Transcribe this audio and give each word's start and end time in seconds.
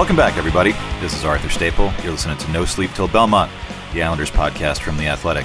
Welcome 0.00 0.16
back, 0.16 0.38
everybody. 0.38 0.72
This 0.98 1.14
is 1.14 1.26
Arthur 1.26 1.50
Staple. 1.50 1.92
You're 2.02 2.12
listening 2.12 2.38
to 2.38 2.50
No 2.52 2.64
Sleep 2.64 2.90
Till 2.94 3.06
Belmont, 3.06 3.52
the 3.92 4.02
Islanders 4.02 4.30
podcast 4.30 4.80
from 4.80 4.96
The 4.96 5.08
Athletic. 5.08 5.44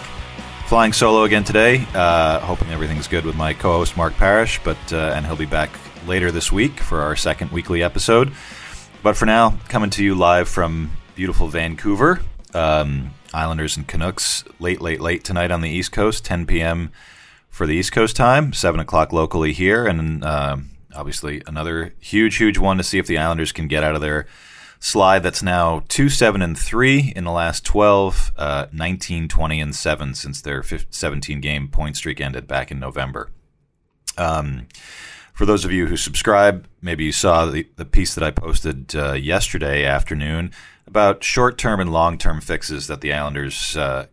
Flying 0.68 0.94
solo 0.94 1.24
again 1.24 1.44
today, 1.44 1.86
uh, 1.94 2.40
hoping 2.40 2.70
everything's 2.70 3.10
good 3.10 3.26
with 3.26 3.36
my 3.36 3.54
co 3.54 3.74
host, 3.74 3.98
Mark 3.98 4.14
Parrish, 4.14 4.62
but 4.64 4.78
uh, 4.94 5.12
and 5.14 5.26
he'll 5.26 5.36
be 5.36 5.46
back 5.46 5.72
later 6.08 6.32
this 6.32 6.54
week 6.54 6.80
for 6.80 7.02
our 7.02 7.18
second 7.18 7.52
weekly 7.52 7.84
episode. 7.84 8.32
But 9.04 9.18
for 9.18 9.26
now, 9.26 9.60
coming 9.68 9.90
to 9.90 10.04
you 10.06 10.16
live 10.16 10.48
from 10.48 10.92
beautiful 11.16 11.50
Vancouver. 11.50 12.22
Um, 12.54 13.12
Islanders 13.34 13.76
and 13.76 13.86
Canucks 13.86 14.46
late, 14.62 14.80
late, 14.80 15.02
late 15.02 15.26
tonight 15.26 15.52
on 15.52 15.60
the 15.60 15.70
East 15.70 15.92
Coast, 15.92 16.24
10 16.24 16.46
p.m. 16.46 16.92
for 17.50 17.68
the 17.68 17.74
East 17.74 17.92
Coast 17.92 18.16
time, 18.16 18.54
7 18.54 18.80
o'clock 18.80 19.12
locally 19.12 19.52
here, 19.52 19.86
and 19.86 20.24
uh, 20.24 20.56
obviously 20.96 21.42
another 21.46 21.94
huge, 22.00 22.38
huge 22.38 22.58
one 22.58 22.78
to 22.78 22.84
see 22.84 22.98
if 22.98 23.08
the 23.08 23.18
Islanders 23.18 23.52
can 23.52 23.68
get 23.68 23.84
out 23.84 23.96
of 23.96 24.02
their 24.02 24.26
slide 24.80 25.24
that's 25.24 25.44
now 25.44 25.84
2 25.88 26.10
7 26.10 26.42
and 26.42 26.58
3 26.58 27.14
in 27.16 27.24
the 27.24 27.32
last 27.32 27.66
12, 27.66 28.34
uh, 28.38 28.68
19, 28.72 29.28
20, 29.28 29.62
and 29.62 29.76
7 29.76 30.14
since 30.14 30.42
their 30.42 30.64
17 30.64 31.42
game 31.42 31.68
point 31.68 31.98
streak 31.98 32.22
ended 32.22 32.48
back 32.48 32.72
in 32.72 32.80
November. 32.80 33.32
Um, 34.18 34.68
for 35.34 35.46
those 35.46 35.66
of 35.66 35.72
you 35.72 35.88
who 35.88 35.98
subscribe, 35.98 36.68
maybe 36.82 37.04
you 37.04 37.12
saw 37.12 37.46
the, 37.46 37.68
the 37.76 37.86
piece 37.86 38.16
that 38.16 38.24
I 38.24 38.32
posted 38.32 38.96
uh, 38.96 39.14
yesterday 39.14 39.84
afternoon 39.84 40.52
about 40.88 41.24
short 41.24 41.58
term 41.58 41.80
and 41.80 41.92
long 41.92 42.18
term 42.18 42.40
fixes 42.40 42.88
that 42.88 43.02
the 43.02 43.12
Islanders, 43.12 43.76
uh, 43.76 44.06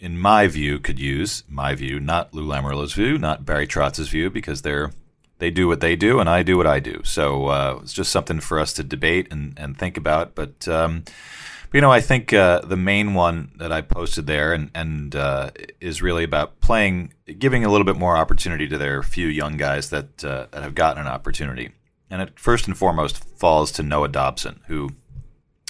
in 0.00 0.18
my 0.18 0.48
view, 0.48 0.80
could 0.80 0.98
use. 0.98 1.44
My 1.48 1.74
view, 1.74 2.00
not 2.00 2.34
Lou 2.34 2.46
Lamoriello's 2.46 2.94
view, 2.94 3.16
not 3.16 3.46
Barry 3.46 3.66
Trotz's 3.66 4.08
view, 4.08 4.28
because 4.28 4.62
they're 4.62 4.90
they 5.38 5.50
do 5.50 5.68
what 5.68 5.80
they 5.80 5.96
do 5.96 6.18
and 6.18 6.28
I 6.28 6.42
do 6.42 6.56
what 6.56 6.66
I 6.66 6.80
do. 6.80 7.02
So 7.04 7.46
uh, 7.46 7.78
it's 7.82 7.92
just 7.92 8.10
something 8.10 8.40
for 8.40 8.58
us 8.58 8.72
to 8.74 8.84
debate 8.84 9.28
and, 9.30 9.58
and 9.58 9.78
think 9.78 9.96
about. 9.96 10.34
But, 10.34 10.66
um, 10.68 11.04
but 11.04 11.74
you 11.74 11.80
know, 11.80 11.92
I 11.92 12.00
think 12.00 12.32
uh, 12.32 12.60
the 12.60 12.76
main 12.76 13.14
one 13.14 13.52
that 13.56 13.72
I 13.72 13.82
posted 13.82 14.26
there 14.26 14.52
and, 14.52 14.70
and 14.74 15.14
uh, 15.14 15.50
is 15.80 16.00
really 16.00 16.24
about 16.24 16.60
playing, 16.60 17.12
giving 17.38 17.64
a 17.64 17.70
little 17.70 17.84
bit 17.84 17.96
more 17.96 18.16
opportunity 18.16 18.66
to 18.68 18.78
their 18.78 19.02
few 19.02 19.26
young 19.26 19.56
guys 19.56 19.90
that, 19.90 20.24
uh, 20.24 20.46
that 20.52 20.62
have 20.62 20.74
gotten 20.74 21.02
an 21.02 21.08
opportunity. 21.08 21.72
And 22.08 22.22
it 22.22 22.38
first 22.38 22.66
and 22.66 22.78
foremost 22.78 23.18
falls 23.38 23.72
to 23.72 23.82
Noah 23.82 24.08
Dobson, 24.08 24.60
who 24.68 24.90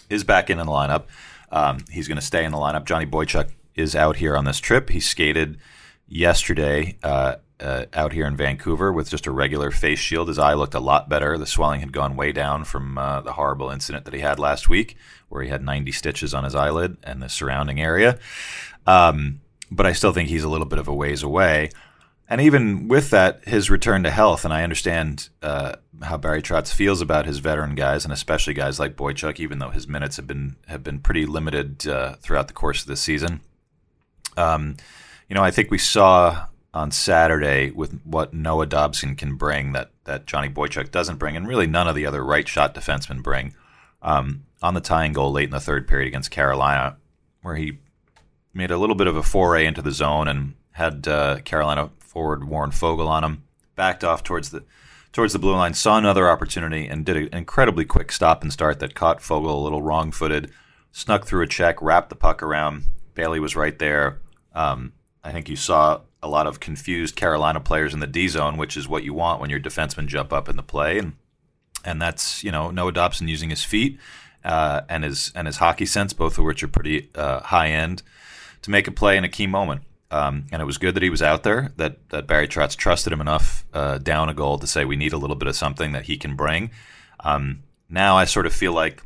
is 0.09 0.23
back 0.23 0.51
in, 0.51 0.61
in 0.61 0.67
the 0.67 0.73
lineup. 0.73 1.05
Um, 1.51 1.85
he's 1.91 2.09
going 2.09 2.17
to 2.17 2.25
stay 2.25 2.45
in 2.45 2.53
the 2.53 2.59
lineup. 2.59 2.85
Johnny 2.85 3.07
Boychuk 3.07 3.51
is 3.75 3.97
out 3.97 4.17
here 4.17 4.37
on 4.37 4.45
this 4.45 4.59
trip. 4.59 4.91
He 4.91 5.01
skated 5.01 5.59
yesterday 6.07 6.97
uh, 7.03 7.37
uh, 7.61 7.87
out 7.95 8.13
here 8.13 8.27
in 8.27 8.37
Vancouver 8.37 8.93
with 8.93 9.11
just 9.11 9.27
a 9.27 9.31
regular 9.31 9.71
face 9.71 9.99
shield. 9.99 10.29
His 10.29 10.39
eye 10.39 10.55
looked 10.55 10.75
a 10.75 10.81
lot 10.81 11.09
better. 11.09 11.39
The 11.39 11.47
swelling 11.47 11.81
had 11.81 11.93
gone 11.93 12.17
way 12.17 12.33
down 12.33 12.65
from 12.65 12.99
uh, 12.99 13.23
the 13.23 13.33
horrible 13.33 13.71
incident 13.71 14.05
that 14.05 14.15
he 14.15 14.21
had 14.21 14.39
last 14.39 14.69
week, 14.69 14.97
where 15.29 15.43
he 15.43 15.49
had 15.49 15.63
90 15.63 15.93
stitches 15.93 16.35
on 16.35 16.45
his 16.45 16.55
eyelid 16.55 16.99
and 17.03 17.23
the 17.23 17.29
surrounding 17.29 17.81
area. 17.81 18.19
Um, 18.87 19.41
but 19.71 19.87
I 19.87 19.93
still 19.93 20.13
think 20.13 20.29
he's 20.29 20.45
a 20.45 20.49
little 20.49 20.67
bit 20.67 20.79
of 20.79 20.89
a 20.89 20.95
ways 20.95 21.23
away. 21.23 21.71
And 22.29 22.41
even 22.41 22.89
with 22.89 23.11
that, 23.11 23.45
his 23.45 23.71
return 23.71 24.03
to 24.03 24.11
health, 24.11 24.45
and 24.45 24.53
I 24.53 24.65
understand 24.65 25.29
uh, 25.43 25.77
how 26.03 26.17
Barry 26.17 26.43
Trotz 26.43 26.73
feels 26.73 27.01
about 27.01 27.25
his 27.25 27.39
veteran 27.39 27.77
guys, 27.77 28.05
and 28.05 28.13
especially 28.13 28.53
guys 28.53 28.81
like 28.81 28.97
Boychuk, 28.97 29.39
even 29.39 29.61
though 29.61 29.71
his 29.71 29.87
minutes 29.87 30.17
have 30.17 30.27
been 30.27 30.57
have 30.67 30.83
been 30.83 30.99
pretty 30.99 31.25
limited 31.25 31.87
uh, 31.87 32.17
throughout 32.17 32.49
the 32.49 32.55
course 32.55 32.83
of 32.83 32.89
the 32.89 32.97
season. 32.97 33.43
Um, 34.37 34.77
you 35.29 35.35
know, 35.35 35.43
I 35.43 35.53
think 35.53 35.71
we 35.71 35.79
saw 35.79 36.47
on 36.77 36.91
Saturday 36.91 37.71
with 37.71 37.99
what 38.05 38.35
Noah 38.35 38.67
Dobson 38.67 39.17
can 39.17 39.37
bring 39.37 39.73
that 39.73 39.93
that 40.05 40.27
Johnny 40.27 40.51
Boychuk 40.51 40.91
doesn't 40.91 41.17
bring, 41.17 41.35
and 41.35 41.49
really 41.49 41.67
none 41.67 41.89
of 41.89 41.95
the 41.95 42.05
other 42.05 42.23
right 42.23 42.47
shot 42.47 42.75
defensemen 42.75 43.23
bring. 43.23 43.55
Um, 44.03 44.45
on 44.63 44.75
the 44.75 44.81
tying 44.81 45.15
goal 45.15 45.33
late 45.33 45.47
in 45.49 45.51
the 45.51 45.61
third 45.61 45.89
period 45.89 46.07
against 46.07 46.31
Carolina, 46.31 46.97
where 47.43 47.57
he 47.57 47.79
made 48.53 48.71
a 48.71 48.77
little 48.77 48.95
bit 48.95 49.07
of 49.07 49.17
a 49.17 49.23
foray 49.23 49.67
into 49.67 49.81
the 49.81 49.91
zone 49.91 50.29
and 50.29 50.55
had 50.73 51.09
uh, 51.09 51.39
Carolina 51.45 51.91
forward 51.99 52.45
Warren 52.45 52.71
Foegele 52.71 53.09
on 53.09 53.25
him, 53.25 53.43
backed 53.75 54.05
off 54.05 54.23
towards 54.23 54.51
the 54.51 54.63
towards 55.13 55.33
the 55.33 55.39
blue 55.39 55.55
line, 55.55 55.73
saw 55.73 55.97
another 55.97 56.29
opportunity, 56.29 56.87
and 56.87 57.07
did 57.07 57.17
an 57.17 57.29
incredibly 57.33 57.87
quick 57.87 58.13
stop 58.13 58.43
and 58.43 58.53
start 58.53 58.81
that 58.81 58.95
caught 58.95 59.21
Foegele 59.21 59.55
a 59.55 59.65
little 59.65 59.81
wrong 59.81 60.13
footed, 60.13 60.51
snuck 60.93 61.25
through 61.27 61.43
a 61.43 61.47
check, 61.47 61.81
wrapped 61.81 62.11
the 62.11 62.17
puck 62.17 62.43
around. 62.43 62.85
Bailey 63.15 63.41
was 63.41 63.57
right 63.57 63.79
there. 63.79 64.21
Um, 64.55 64.93
I 65.25 65.33
think 65.33 65.49
you 65.49 65.57
saw 65.57 66.01
a 66.27 66.29
lot 66.29 66.47
of 66.47 66.61
confused 66.61 67.17
Carolina 67.17 67.61
players 67.61 67.95
in 67.95 68.01
the 68.01 68.07
D 68.07 68.29
zone, 68.29 68.57
which 68.57 68.77
is 68.77 68.89
what 68.89 69.05
you 69.05 69.15
want 69.15 69.41
when 69.41 69.51
your 69.51 69.61
defensemen 69.61 70.07
jump 70.07 70.33
up 70.33 70.49
in 70.49 70.57
the 70.57 70.63
play, 70.63 70.99
and 70.99 71.15
and 71.85 72.03
that's 72.03 72.45
you 72.45 72.51
know 72.51 72.71
Noah 72.71 72.93
Dobson 72.93 73.29
using 73.29 73.51
his 73.51 73.65
feet 73.65 73.99
uh, 74.45 74.83
and 74.89 75.05
his 75.05 75.33
and 75.35 75.47
his 75.47 75.59
hockey 75.59 75.87
sense, 75.87 76.13
both 76.13 76.39
of 76.39 76.45
which 76.45 76.63
are 76.63 76.69
pretty 76.69 77.11
uh, 77.15 77.41
high 77.41 77.69
end, 77.69 78.03
to 78.63 78.71
make 78.71 78.87
a 78.87 78.93
play 78.93 79.17
in 79.17 79.25
a 79.25 79.29
key 79.29 79.47
moment. 79.47 79.83
Um, 80.09 80.47
and 80.53 80.63
it 80.63 80.65
was 80.65 80.79
good 80.79 80.95
that 80.95 81.03
he 81.03 81.11
was 81.11 81.23
out 81.23 81.43
there. 81.43 81.73
That 81.77 82.09
that 82.11 82.27
Barry 82.27 82.47
Trotz 82.47 82.77
trusted 82.77 83.13
him 83.13 83.21
enough 83.21 83.65
uh, 83.75 83.99
down 83.99 84.29
a 84.29 84.35
goal 84.35 84.59
to 84.59 84.67
say 84.67 84.85
we 84.85 84.97
need 84.97 85.13
a 85.13 85.19
little 85.19 85.37
bit 85.37 85.49
of 85.49 85.57
something 85.57 85.93
that 85.93 86.05
he 86.05 86.17
can 86.17 86.37
bring. 86.37 86.71
Um, 87.21 87.65
now 87.89 88.17
I 88.17 88.25
sort 88.25 88.47
of 88.47 88.53
feel 88.53 88.73
like 88.73 89.03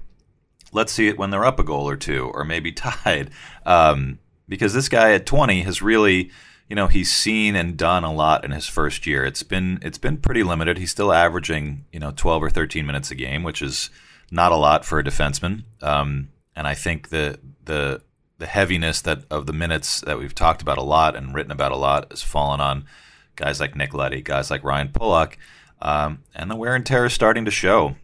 let's 0.72 0.92
see 0.92 1.08
it 1.08 1.18
when 1.18 1.30
they're 1.30 1.44
up 1.44 1.58
a 1.58 1.64
goal 1.64 1.88
or 1.88 1.96
two, 1.96 2.30
or 2.34 2.44
maybe 2.44 2.72
tied, 2.72 3.30
um, 3.64 4.18
because 4.48 4.74
this 4.74 4.88
guy 4.88 5.12
at 5.12 5.26
20 5.26 5.62
has 5.62 5.80
really 5.80 6.30
you 6.70 6.76
know 6.76 6.86
he's 6.86 7.12
seen 7.12 7.56
and 7.56 7.76
done 7.76 8.04
a 8.04 8.12
lot 8.12 8.44
in 8.44 8.52
his 8.52 8.66
first 8.66 9.04
year. 9.04 9.24
It's 9.26 9.42
been 9.42 9.80
it's 9.82 9.98
been 9.98 10.16
pretty 10.16 10.44
limited. 10.44 10.78
He's 10.78 10.92
still 10.92 11.12
averaging 11.12 11.84
you 11.92 11.98
know 11.98 12.12
12 12.14 12.44
or 12.44 12.48
13 12.48 12.86
minutes 12.86 13.10
a 13.10 13.16
game, 13.16 13.42
which 13.42 13.60
is 13.60 13.90
not 14.30 14.52
a 14.52 14.56
lot 14.56 14.84
for 14.84 15.00
a 15.00 15.04
defenseman. 15.04 15.64
Um, 15.82 16.28
and 16.54 16.68
I 16.68 16.74
think 16.74 17.08
the 17.08 17.40
the 17.64 18.02
the 18.38 18.46
heaviness 18.46 19.02
that 19.02 19.24
of 19.30 19.46
the 19.46 19.52
minutes 19.52 20.00
that 20.02 20.18
we've 20.18 20.34
talked 20.34 20.62
about 20.62 20.78
a 20.78 20.82
lot 20.82 21.16
and 21.16 21.34
written 21.34 21.50
about 21.50 21.72
a 21.72 21.76
lot 21.76 22.06
has 22.12 22.22
fallen 22.22 22.60
on 22.60 22.86
guys 23.34 23.58
like 23.58 23.74
Nick 23.74 23.92
Leddy, 23.92 24.22
guys 24.22 24.48
like 24.48 24.62
Ryan 24.62 24.90
Pulock, 24.90 25.38
um, 25.82 26.22
and 26.36 26.48
the 26.48 26.56
wear 26.56 26.76
and 26.76 26.86
tear 26.86 27.04
is 27.04 27.12
starting 27.12 27.44
to 27.44 27.50
show 27.50 27.96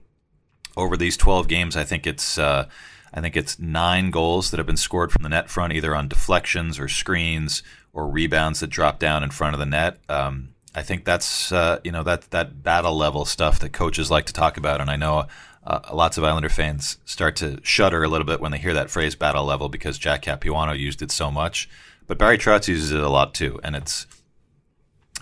over 0.76 0.96
these 0.96 1.16
12 1.16 1.46
games. 1.46 1.76
I 1.76 1.84
think 1.84 2.04
it's 2.04 2.36
uh, 2.36 2.66
I 3.14 3.20
think 3.20 3.36
it's 3.36 3.60
nine 3.60 4.10
goals 4.10 4.50
that 4.50 4.58
have 4.58 4.66
been 4.66 4.76
scored 4.76 5.12
from 5.12 5.22
the 5.22 5.28
net 5.28 5.48
front, 5.48 5.72
either 5.72 5.94
on 5.94 6.08
deflections 6.08 6.80
or 6.80 6.88
screens 6.88 7.62
or 7.96 8.06
rebounds 8.06 8.60
that 8.60 8.68
drop 8.68 8.98
down 8.98 9.24
in 9.24 9.30
front 9.30 9.54
of 9.54 9.58
the 9.58 9.66
net. 9.66 9.98
Um, 10.08 10.50
I 10.74 10.82
think 10.82 11.06
that's 11.06 11.50
uh, 11.50 11.80
you 11.82 11.90
know 11.90 12.02
that 12.02 12.30
that 12.30 12.62
battle 12.62 12.94
level 12.94 13.24
stuff 13.24 13.58
that 13.60 13.72
coaches 13.72 14.10
like 14.10 14.26
to 14.26 14.34
talk 14.34 14.58
about, 14.58 14.82
and 14.82 14.90
I 14.90 14.96
know 14.96 15.24
uh, 15.66 15.80
lots 15.92 16.18
of 16.18 16.22
Islander 16.22 16.50
fans 16.50 16.98
start 17.06 17.34
to 17.36 17.58
shudder 17.62 18.04
a 18.04 18.08
little 18.08 18.26
bit 18.26 18.38
when 18.38 18.52
they 18.52 18.58
hear 18.58 18.74
that 18.74 18.90
phrase 18.90 19.14
"battle 19.14 19.46
level" 19.46 19.70
because 19.70 19.96
Jack 19.96 20.22
Capuano 20.22 20.74
used 20.74 21.00
it 21.00 21.10
so 21.10 21.30
much, 21.30 21.70
but 22.06 22.18
Barry 22.18 22.36
Trotz 22.36 22.68
uses 22.68 22.92
it 22.92 23.00
a 23.00 23.08
lot 23.08 23.32
too, 23.32 23.58
and 23.64 23.74
it's 23.74 24.06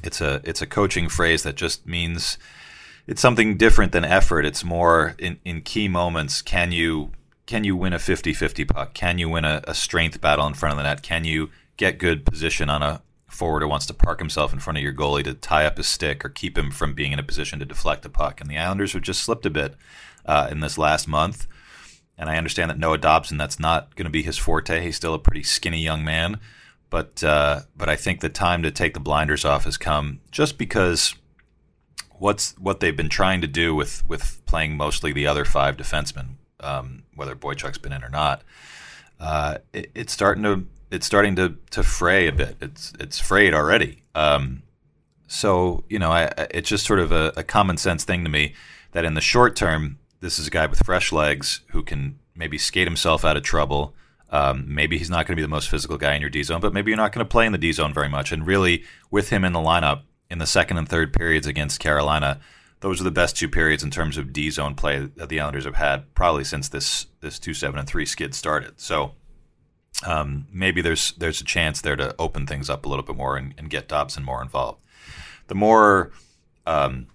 it's 0.03 0.21
a 0.21 0.41
it's 0.43 0.61
a 0.61 0.67
coaching 0.67 1.09
phrase 1.09 1.45
that 1.45 1.55
just 1.55 1.87
means 1.87 2.37
it's 3.07 3.23
something 3.23 3.57
different 3.57 3.93
than 3.93 4.05
effort. 4.05 4.45
It's 4.45 4.65
more 4.65 5.15
in, 5.21 5.39
in 5.45 5.61
key 5.61 5.87
moments. 5.87 6.43
Can 6.43 6.73
you 6.73 7.13
can 7.47 7.63
you 7.63 7.77
win 7.77 7.93
a 7.93 7.99
50-50 7.99 8.67
puck? 8.67 8.95
Can 8.95 9.19
you 9.19 9.29
win 9.29 9.45
a, 9.45 9.63
a 9.69 9.75
strength 9.75 10.21
battle 10.21 10.47
in 10.47 10.55
front 10.55 10.73
of 10.73 10.79
the 10.79 10.83
net? 10.83 11.03
Can 11.03 11.25
you 11.25 11.51
get 11.77 11.99
good 11.99 12.25
position 12.25 12.71
on 12.71 12.83
a 12.83 13.03
forward 13.35 13.63
who 13.63 13.69
wants 13.69 13.87
to 13.87 13.95
park 13.95 14.21
himself 14.21 14.53
in 14.53 14.61
front 14.61 14.79
of 14.79 14.83
your 14.83 14.93
goalie 14.93 15.25
to 15.25 15.35
tie 15.35 15.67
up 15.67 15.77
his 15.77 15.89
stick 15.89 16.25
or 16.25 16.29
keep 16.29 16.57
him 16.57 16.71
from 16.71 16.95
being 16.95 17.13
in 17.13 17.19
a 17.19 17.25
position 17.25 17.59
to 17.59 17.65
deflect 17.65 18.07
a 18.07 18.09
puck. 18.09 18.41
And 18.41 18.49
the 18.49 18.59
Islanders 18.59 18.93
have 18.93 19.03
just 19.03 19.23
slipped 19.23 19.45
a 19.45 19.51
bit 19.51 19.75
uh, 20.25 20.49
in 20.51 20.61
this 20.61 20.79
last 20.79 21.09
month. 21.09 21.47
And 22.17 22.31
I 22.31 22.37
understand 22.37 22.71
that 22.71 22.79
Noah 22.79 22.99
Dobson, 22.99 23.37
that's 23.37 23.59
not 23.59 23.97
going 23.97 24.05
to 24.05 24.11
be 24.11 24.23
his 24.23 24.39
forte. 24.39 24.81
He's 24.81 24.97
still 24.97 25.15
a 25.15 25.19
pretty 25.19 25.43
skinny 25.43 25.81
young 25.81 26.05
man. 26.05 26.39
But, 26.91 27.25
uh, 27.25 27.63
but 27.77 27.89
I 27.89 27.97
think 27.97 28.21
the 28.21 28.29
time 28.29 28.63
to 28.63 28.71
take 28.71 28.95
the 28.95 29.01
blinders 29.01 29.45
off 29.45 29.65
has 29.65 29.77
come 29.77 30.21
just 30.31 30.57
because 30.57 31.17
what's 32.11 32.57
what 32.57 32.79
they've 32.79 32.97
been 32.97 33.09
trying 33.09 33.41
to 33.41 33.49
do 33.49 33.75
with, 33.75 34.09
with 34.09 34.41
playing 34.47 34.77
mostly 34.77 35.13
the 35.13 35.27
other 35.27 35.45
five 35.45 35.77
defensemen, 35.77 36.37
um, 36.61 37.03
whether 37.17 37.35
Boychuk's 37.35 37.79
been 37.79 37.93
in 37.93 38.05
or 38.05 38.11
not, 38.11 38.43
uh, 39.19 39.59
it, 39.73 39.91
it's 39.97 40.13
starting 40.13 40.45
to 40.45 40.67
it's 40.95 41.07
starting 41.07 41.35
to 41.37 41.57
to 41.73 41.83
fray 41.83 42.29
a 42.29 42.33
bit. 42.33 42.57
It's 42.61 42.93
it's 43.01 43.19
frayed 43.19 43.53
already. 43.53 44.03
Um, 44.15 44.63
so 45.27 45.85
you 45.89 45.99
know, 45.99 46.13
I, 46.13 46.33
it's 46.51 46.69
just 46.69 46.87
sort 46.87 47.01
of 47.01 47.11
a, 47.11 47.33
a, 47.37 47.43
common 47.43 47.77
sense 47.77 48.05
thing 48.05 48.23
to 48.25 48.31
me 48.31 48.55
that 48.93 49.05
in 49.05 49.15
the 49.15 49.21
short 49.21 49.57
term, 49.57 49.99
this 50.21 50.39
is 50.39 50.47
a 50.47 50.51
guy 50.51 50.67
with 50.67 50.85
fresh 50.85 51.11
legs 51.13 51.63
who 51.69 51.83
can 51.83 52.19
maybe 52.37 52.59
skate 52.59 52.87
himself 52.87 53.25
out 53.25 53.37
of 53.37 53.43
trouble. 53.43 53.95
Um, 54.31 54.65
maybe 54.69 54.99
he's 54.99 55.11
not 55.11 55.27
going 55.27 55.37
to 55.37 55.37
be 55.37 55.43
the 55.43 55.49
most 55.49 55.69
physical 55.69 55.99
guy 55.99 56.15
in 56.15 56.21
your 56.21 56.31
D 56.31 56.43
zone, 56.45 56.61
but 56.61 56.73
maybe 56.73 56.91
you're 56.91 56.97
not 56.97 57.13
going 57.13 57.25
to 57.25 57.31
play 57.31 57.47
in 57.47 57.53
the 57.53 57.59
D 57.59 57.73
zone 57.73 57.93
very 57.93 58.09
much. 58.09 58.31
And 58.31 58.47
really, 58.47 58.85
with 59.11 59.31
him 59.31 59.45
in 59.45 59.53
the 59.53 59.59
lineup 59.59 60.03
in 60.31 60.39
the 60.39 60.47
second 60.47 60.79
and 60.79 60.89
third 60.89 61.13
periods 61.13 61.47
against 61.47 61.81
Carolina, 61.81 62.41
those 62.81 63.01
are 63.01 63.05
the 63.05 63.11
best 63.11 63.37
two 63.37 63.49
periods 63.49 63.83
in 63.83 63.91
terms 63.91 64.17
of 64.17 64.33
D 64.33 64.51
zone 64.51 64.77
play 64.77 65.11
that 65.17 65.29
the 65.29 65.41
Islanders 65.41 65.65
have 65.65 65.77
had 65.77 66.15
probably 66.15 66.45
since 66.45 66.69
this 66.69 67.07
this 67.21 67.41
two 67.41 67.55
seven 67.55 67.81
and 67.81 67.89
three 67.89 68.07
skid 68.07 68.35
started. 68.35 68.81
So 68.81 69.15
um, 70.03 70.47
maybe 70.53 70.81
there's 70.81 71.13
there's 71.13 71.41
a 71.41 71.45
chance 71.45 71.81
there 71.81 71.97
to 71.97 72.15
open 72.19 72.47
things 72.47 72.69
up 72.69 72.85
a 72.85 72.89
little 72.89 73.05
bit 73.05 73.17
more 73.17 73.37
and, 73.37 73.55
and 73.57 73.71
get 73.71 73.89
Dobson 73.89 74.25
more 74.25 74.43
involved. 74.43 74.81
The 75.47 75.55
more 75.55 76.11
um, 76.67 77.07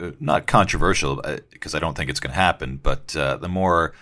uh, 0.00 0.12
not 0.20 0.46
controversial 0.46 1.22
because 1.50 1.74
uh, 1.74 1.78
I 1.78 1.80
don't 1.80 1.96
think 1.96 2.10
it's 2.10 2.20
going 2.20 2.32
to 2.32 2.40
happen, 2.40 2.78
but 2.82 3.14
uh, 3.16 3.36
the 3.36 3.48
more 3.48 3.94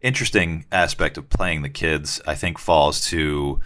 interesting 0.00 0.64
aspect 0.72 1.18
of 1.18 1.28
playing 1.28 1.62
the 1.62 1.68
kids, 1.68 2.20
I 2.26 2.34
think, 2.34 2.58
falls 2.58 3.04
to 3.06 3.60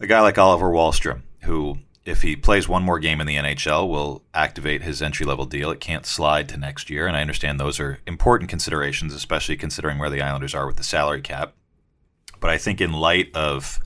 a 0.00 0.06
guy 0.06 0.20
like 0.20 0.38
Oliver 0.38 0.70
Wahlstrom, 0.70 1.22
who, 1.42 1.78
if 2.04 2.22
he 2.22 2.36
plays 2.36 2.68
one 2.68 2.82
more 2.82 2.98
game 2.98 3.20
in 3.20 3.26
the 3.26 3.36
NHL, 3.36 3.88
will 3.88 4.24
activate 4.34 4.82
his 4.82 5.02
entry 5.02 5.26
level 5.26 5.44
deal. 5.44 5.70
It 5.70 5.80
can't 5.80 6.06
slide 6.06 6.48
to 6.48 6.56
next 6.56 6.90
year, 6.90 7.06
and 7.06 7.16
I 7.16 7.20
understand 7.20 7.60
those 7.60 7.78
are 7.78 7.98
important 8.06 8.50
considerations, 8.50 9.14
especially 9.14 9.56
considering 9.56 9.98
where 9.98 10.10
the 10.10 10.22
Islanders 10.22 10.54
are 10.54 10.66
with 10.66 10.76
the 10.76 10.82
salary 10.82 11.20
cap. 11.20 11.54
But 12.40 12.50
I 12.50 12.58
think, 12.58 12.80
in 12.80 12.92
light 12.92 13.34
of 13.34 13.80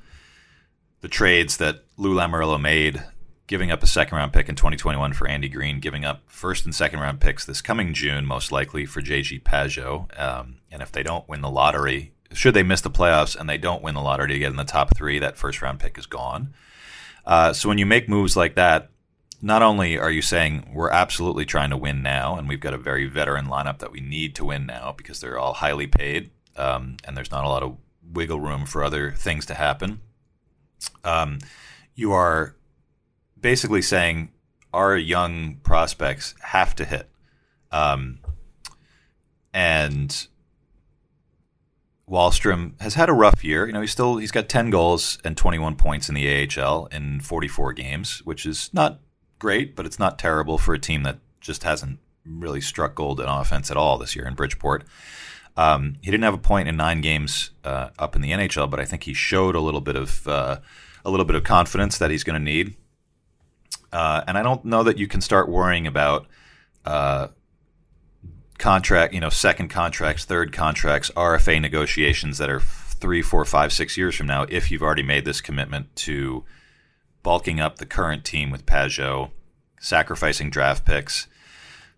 the 1.01 1.09
trades 1.09 1.59
that 1.59 1.85
Lou 1.97 2.15
Lamoriello 2.15 2.61
made 2.61 3.03
giving 3.47 3.71
up 3.71 3.83
a 3.83 3.87
second 3.87 4.17
round 4.17 4.33
pick 4.33 4.49
in 4.49 4.55
2021 4.55 5.13
for 5.13 5.29
Andy 5.29 5.49
Greene, 5.49 5.81
giving 5.81 6.05
up 6.05 6.23
first 6.27 6.65
and 6.65 6.75
second 6.75 7.01
round 7.01 7.21
picks 7.21 7.45
this 7.45 7.61
coming 7.61 7.93
June, 7.93 8.25
most 8.25 8.51
likely 8.51 8.87
for 8.87 9.03
JG 9.03 9.43
Pageau. 9.43 10.19
Um, 10.19 10.57
and 10.71 10.81
if 10.83 10.91
they 10.91 11.03
don't 11.03 11.29
win 11.29 11.43
the 11.43 11.51
lottery, 11.51 12.13
should 12.33 12.55
they 12.55 12.63
miss 12.63 12.81
the 12.81 12.91
playoffs 12.91 13.37
and 13.37 13.49
they 13.49 13.59
don't 13.59 13.83
win 13.83 13.95
the 13.95 14.01
lottery 14.01 14.29
to 14.29 14.39
get 14.39 14.51
in 14.51 14.57
the 14.57 14.65
top 14.65 14.97
three, 14.97 15.19
that 15.19 15.37
first 15.37 15.61
round 15.61 15.79
pick 15.79 15.99
is 15.99 16.07
gone. 16.07 16.55
Uh, 17.27 17.53
so 17.53 17.69
when 17.69 17.79
you 17.79 17.87
make 17.87 18.09
moves 18.09 18.37
like 18.37 18.55
that, 18.55 18.91
not 19.43 19.63
only 19.63 19.99
are 19.99 20.11
you 20.11 20.23
saying 20.23 20.71
we're 20.73 20.91
absolutely 20.91 21.45
trying 21.45 21.71
to 21.71 21.77
win 21.77 22.03
now, 22.03 22.37
and 22.37 22.49
we've 22.49 22.61
got 22.61 22.73
a 22.73 22.79
very 22.79 23.07
veteran 23.07 23.47
lineup 23.47 23.79
that 23.79 23.93
we 23.93 24.01
need 24.01 24.35
to 24.37 24.45
win 24.45 24.65
now 24.65 24.95
because 24.97 25.21
they're 25.21 25.39
all 25.39 25.53
highly 25.53 25.87
paid, 25.87 26.31
um, 26.57 26.97
and 27.05 27.17
there's 27.17 27.31
not 27.31 27.45
a 27.45 27.49
lot 27.49 27.63
of 27.63 27.77
wiggle 28.13 28.41
room 28.41 28.67
for 28.67 28.85
other 28.85 29.13
things 29.13 29.47
to 29.47 29.55
happen. 29.55 30.01
Um, 31.03 31.39
you 31.95 32.13
are 32.13 32.57
basically 33.41 33.83
saying 33.83 34.31
our 34.73 34.97
young 34.97 35.57
prospects 35.63 36.35
have 36.41 36.75
to 36.77 36.85
hit. 36.85 37.09
Um, 37.71 38.21
and 39.53 40.27
Wahlstrom 42.09 42.81
has 42.81 42.95
had 42.95 43.09
a 43.09 43.13
rough 43.15 43.45
year. 43.45 43.67
You 43.67 43.73
know, 43.73 43.81
he's 43.81 43.93
still 43.93 44.17
he's 44.17 44.31
got 44.31 44.49
10 44.49 44.71
goals 44.71 45.19
and 45.25 45.37
21 45.37 45.77
points 45.77 46.09
in 46.09 46.15
the 46.15 46.49
AHL 46.59 46.87
in 46.87 47.21
44 47.21 47.73
games, 47.73 48.21
which 48.25 48.45
is 48.45 48.71
not 48.73 49.01
great, 49.39 49.75
but 49.75 49.87
it's 49.87 49.99
not 49.99 50.19
terrible 50.19 50.59
for 50.59 50.75
a 50.75 50.79
team 50.79 51.03
that 51.05 51.19
just 51.41 51.63
hasn't 51.63 51.99
really 52.27 52.61
struck 52.61 52.95
gold 52.95 53.21
in 53.21 53.27
offense 53.27 53.71
at 53.71 53.77
all 53.77 53.99
this 53.99 54.17
year 54.17 54.27
in 54.27 54.35
Bridgeport. 54.35 54.85
Um, 55.57 55.97
he 56.03 56.11
didn't 56.11 56.25
have 56.25 56.35
a 56.35 56.39
point 56.39 56.69
in 56.69 56.77
nine 56.77 57.01
games 57.01 57.51
uh, 57.63 57.91
up 57.99 58.17
in 58.17 58.23
the 58.23 58.33
NHL, 58.33 58.69
but 58.69 58.81
I 58.81 58.85
think 58.85 59.05
he 59.05 59.15
showed 59.15 59.55
a 59.55 59.61
little 59.61 59.81
bit 59.81 59.97
of 59.97 60.27
uh, 60.27 60.59
a 61.05 61.11
little 61.11 61.27
bit 61.27 61.37
of 61.37 61.45
confidence 61.45 61.99
that 61.99 62.11
he's 62.11 62.25
going 62.25 62.39
to 62.39 62.45
need. 62.45 62.77
Uh, 63.93 64.25
and 64.27 64.37
I 64.37 64.43
don't 64.43 64.65
know 64.65 64.83
that 64.83 64.99
you 64.99 65.07
can 65.07 65.21
start 65.21 65.49
worrying 65.49 65.87
about 65.87 66.27
uh, 66.85 67.29
contract, 68.59 69.15
you 69.15 69.21
know, 69.21 69.29
second 69.29 69.69
contracts, 69.69 70.25
third 70.25 70.53
contracts, 70.53 71.11
RFA 71.17 71.61
negotiations 71.61 72.39
that 72.39 72.51
are 72.51 72.61
three, 72.61 73.23
four, 73.23 73.45
five, 73.45 73.73
six 73.73 73.97
years 73.97 74.17
from 74.17 74.27
now 74.27 74.47
if 74.49 74.71
you've 74.71 74.83
already 74.83 75.03
made 75.03 75.25
this 75.25 75.41
commitment 75.41 75.95
to 75.97 76.45
bulking 77.23 77.61
up 77.61 77.77
the 77.77 77.87
current 77.87 78.25
team 78.25 78.51
with 78.51 78.67
Pageau, 78.67 79.31
sacrificing 79.79 80.51
draft 80.51 80.85
picks. 80.85 81.27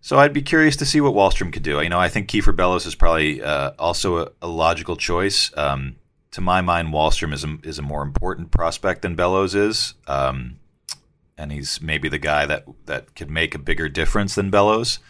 So 0.07 0.21
I'd 0.21 0.33
be 0.33 0.41
curious 0.41 0.77
to 0.77 0.87
see 0.87 1.01
what 1.01 1.15
Wahlstrom 1.15 1.53
could 1.53 1.65
do. 1.65 1.81
You 1.81 1.89
know, 1.89 1.99
I 1.99 2.09
think 2.09 2.29
Kiefer 2.29 2.55
Bellows 2.55 2.87
is 2.87 2.95
probably 2.95 3.43
uh, 3.43 3.73
also 3.77 4.19
a, 4.19 4.31
a, 4.41 4.47
logical 4.47 4.95
choice. 4.95 5.51
Um, 5.57 5.97
to 6.31 6.41
my 6.41 6.61
mind, 6.61 6.95
Wahlstrom 6.95 7.33
is 7.33 7.43
a, 7.43 7.59
is 7.65 7.81
a 7.81 7.83
more 7.83 8.03
important 8.03 8.53
prospect 8.53 9.03
than 9.03 9.17
Bellows 9.17 9.57
is. 9.57 9.95
Um, 10.07 10.61
and 11.37 11.51
he's 11.51 11.83
maybe 11.83 12.09
the 12.09 12.21
guy 12.21 12.47
that 12.47 12.67
that 12.85 13.17
could 13.17 13.31
make 13.31 13.57
a 13.57 13.59
bigger 13.59 13.89
difference 13.89 14.37
than 14.37 14.49
Bellows. 14.49 15.01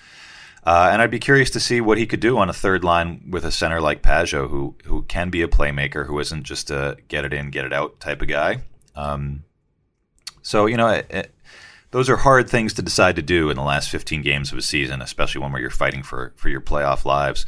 Uh, 0.64 0.88
and 0.90 1.02
I'd 1.02 1.10
be 1.10 1.19
curious 1.19 1.50
to 1.50 1.60
see 1.60 1.82
what 1.82 1.99
he 1.99 2.06
could 2.06 2.20
do 2.20 2.38
on 2.38 2.49
a 2.49 2.54
third 2.54 2.82
line 2.82 3.28
with 3.31 3.44
a 3.44 3.52
center 3.52 3.82
like 3.82 4.00
Pageau, 4.00 4.49
who 4.49 4.76
who 4.84 5.02
can 5.02 5.28
be 5.28 5.42
a 5.42 5.46
playmaker, 5.46 6.06
who 6.06 6.19
isn't 6.20 6.44
just 6.44 6.70
a 6.70 6.96
get 7.08 7.26
it 7.26 7.34
in, 7.34 7.50
get 7.50 7.66
it 7.66 7.72
out 7.75 8.00
type 8.00 8.22
of 8.22 8.28
guy. 8.28 8.62
Um, 8.94 9.44
so 10.40 10.64
you 10.64 10.78
know, 10.78 10.88
it, 10.88 11.06
it, 11.10 11.34
those 11.96 12.10
are 12.10 12.16
hard 12.19 12.46
things 12.46 12.75
to 12.75 12.82
decide 12.82 13.16
to 13.16 13.22
do 13.22 13.48
in 13.48 13.56
the 13.56 13.62
last 13.62 13.88
15 13.88 14.20
games 14.20 14.52
of 14.52 14.58
a 14.58 14.62
season, 14.62 15.00
especially 15.00 15.40
one 15.40 15.50
where 15.50 15.62
you're 15.62 15.70
fighting 15.70 16.02
for 16.02 16.34
for 16.37 16.50
your 16.50 16.60
playoff 16.60 17.06
lives. 17.06 17.46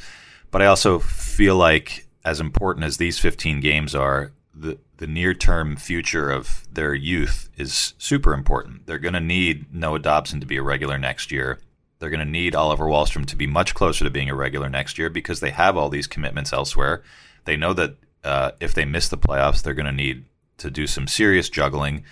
But 0.50 0.62
I 0.62 0.66
also 0.66 0.98
feel 1.00 1.54
like, 1.54 2.06
as 2.24 2.40
important 2.40 2.86
as 2.86 2.96
these 2.96 3.18
15 3.18 3.60
games 3.60 3.94
are, 3.94 4.32
the 4.54 4.78
the 4.96 5.06
near 5.06 5.34
term 5.34 5.76
future 5.76 6.30
of 6.30 6.66
their 6.72 6.94
youth 6.94 7.50
is 7.58 7.92
super 7.98 8.32
important. 8.32 8.86
They're 8.86 8.98
going 8.98 9.12
to 9.12 9.20
need 9.20 9.66
Noah 9.74 9.98
Dobson 9.98 10.40
to 10.40 10.46
be 10.46 10.56
a 10.56 10.62
regular 10.62 10.96
next 10.96 11.30
year. 11.30 11.60
They're 11.98 12.08
going 12.08 12.24
to 12.24 12.24
need 12.24 12.54
Oliver 12.54 12.86
Wahlstrom 12.86 13.26
to 13.26 13.36
be 13.36 13.46
much 13.46 13.74
closer 13.74 14.02
to 14.02 14.10
being 14.10 14.30
a 14.30 14.34
regular 14.34 14.70
next 14.70 14.96
year 14.96 15.10
because 15.10 15.40
they 15.40 15.50
have 15.50 15.76
all 15.76 15.90
these 15.90 16.06
commitments 16.06 16.54
elsewhere. 16.54 17.02
They 17.44 17.58
know 17.58 17.74
that 17.74 17.96
uh, 18.24 18.52
if 18.60 18.72
they 18.72 18.86
miss 18.86 19.10
the 19.10 19.18
playoffs, 19.18 19.62
they're 19.62 19.74
going 19.74 19.84
to 19.84 19.92
need 19.92 20.24
to 20.56 20.70
do 20.70 20.86
some 20.86 21.06
serious 21.06 21.50
juggling, 21.50 22.04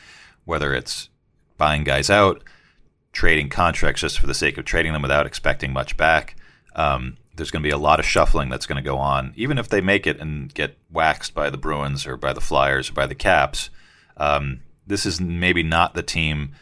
whether 0.44 0.74
it's 0.74 1.08
buying 1.56 1.84
guys 1.84 2.10
out, 2.10 2.42
trading 3.12 3.48
contracts 3.48 4.00
just 4.00 4.18
for 4.18 4.26
the 4.26 4.34
sake 4.34 4.58
of 4.58 4.64
trading 4.64 4.92
them 4.92 5.02
without 5.02 5.26
expecting 5.26 5.72
much 5.72 5.96
back. 5.96 6.36
Um, 6.74 7.16
there's 7.36 7.50
going 7.50 7.62
to 7.62 7.66
be 7.66 7.72
a 7.72 7.78
lot 7.78 8.00
of 8.00 8.06
shuffling 8.06 8.48
that's 8.48 8.66
going 8.66 8.82
to 8.82 8.88
go 8.88 8.98
on, 8.98 9.32
even 9.36 9.58
if 9.58 9.68
they 9.68 9.80
make 9.80 10.06
it 10.06 10.20
and 10.20 10.52
get 10.52 10.76
waxed 10.90 11.34
by 11.34 11.50
the 11.50 11.58
Bruins 11.58 12.06
or 12.06 12.16
by 12.16 12.32
the 12.32 12.40
Flyers 12.40 12.90
or 12.90 12.94
by 12.94 13.06
the 13.06 13.14
Caps. 13.14 13.70
Um, 14.16 14.60
this 14.86 15.04
is 15.04 15.20
maybe 15.20 15.62
not 15.62 15.94
the 15.94 16.02
team 16.02 16.52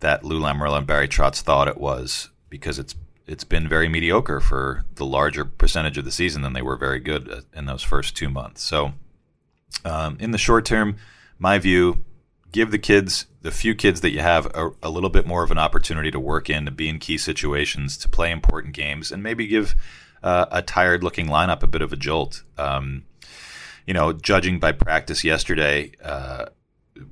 that 0.00 0.24
Lou 0.24 0.40
Lamoriello 0.40 0.78
and 0.78 0.86
Barry 0.86 1.08
Trotz 1.08 1.40
thought 1.40 1.68
it 1.68 1.78
was 1.78 2.30
because 2.50 2.78
it's 2.78 2.94
it's 3.26 3.44
been 3.44 3.68
very 3.68 3.88
mediocre 3.90 4.40
for 4.40 4.86
the 4.94 5.04
larger 5.04 5.44
percentage 5.44 5.98
of 5.98 6.06
the 6.06 6.10
season 6.10 6.40
than 6.40 6.54
they 6.54 6.62
were 6.62 6.76
very 6.76 6.98
good 6.98 7.44
in 7.54 7.66
those 7.66 7.82
first 7.82 8.16
two 8.16 8.30
months. 8.30 8.62
So, 8.62 8.94
um, 9.84 10.16
in 10.18 10.30
the 10.30 10.38
short 10.38 10.64
term, 10.64 10.96
my 11.38 11.58
view: 11.58 12.04
give 12.52 12.70
the 12.70 12.78
kids, 12.78 13.26
the 13.42 13.50
few 13.50 13.74
kids 13.74 14.00
that 14.00 14.10
you 14.10 14.20
have, 14.20 14.46
a, 14.54 14.70
a 14.82 14.90
little 14.90 15.10
bit 15.10 15.26
more 15.26 15.42
of 15.42 15.50
an 15.50 15.58
opportunity 15.58 16.10
to 16.10 16.20
work 16.20 16.48
in, 16.48 16.64
to 16.64 16.70
be 16.70 16.88
in 16.88 16.98
key 16.98 17.18
situations, 17.18 17.96
to 17.98 18.08
play 18.08 18.30
important 18.30 18.74
games, 18.74 19.12
and 19.12 19.22
maybe 19.22 19.46
give 19.46 19.74
uh, 20.22 20.46
a 20.50 20.62
tired 20.62 21.02
looking 21.04 21.26
lineup 21.26 21.62
a 21.62 21.66
bit 21.66 21.82
of 21.82 21.92
a 21.92 21.96
jolt. 21.96 22.42
Um, 22.56 23.04
you 23.86 23.94
know, 23.94 24.12
judging 24.12 24.58
by 24.58 24.72
practice 24.72 25.24
yesterday, 25.24 25.92
uh, 26.02 26.46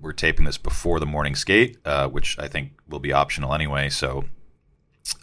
we're 0.01 0.13
taping 0.13 0.45
this 0.45 0.59
before 0.59 1.01
the 1.01 1.07
morning 1.07 1.35
skate, 1.35 1.79
uh, 1.85 2.09
which 2.09 2.39
I 2.39 2.49
think 2.49 2.73
will 2.89 2.99
be 2.99 3.13
optional 3.13 3.55
anyway. 3.55 3.89
So 3.89 4.25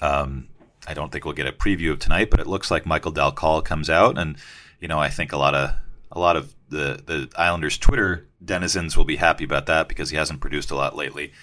um, 0.01 0.47
I 0.87 0.93
don't 0.93 1.11
think 1.11 1.25
we'll 1.25 1.33
get 1.33 1.47
a 1.47 1.51
preview 1.51 1.91
of 1.91 1.99
tonight, 1.99 2.29
but 2.29 2.39
it 2.39 2.47
looks 2.47 2.71
like 2.71 2.85
Michael 2.85 3.11
Dal 3.11 3.31
Colle 3.31 3.61
comes 3.61 3.89
out, 3.89 4.17
and 4.17 4.37
you 4.79 4.87
know, 4.87 4.99
I 4.99 5.09
think 5.09 5.31
a 5.31 5.37
lot 5.37 5.55
of 5.55 5.75
a 6.13 6.19
lot 6.19 6.37
of 6.37 6.55
the 6.69 7.01
the 7.05 7.29
Islanders 7.35 7.77
Twitter 7.77 8.27
denizens 8.43 8.95
will 8.95 9.05
be 9.05 9.17
happy 9.17 9.43
about 9.43 9.65
that 9.65 9.87
because 9.87 10.11
he 10.11 10.17
hasn't 10.17 10.39
produced 10.39 10.71
a 10.71 10.75
lot 10.75 10.95
lately. 10.95 11.33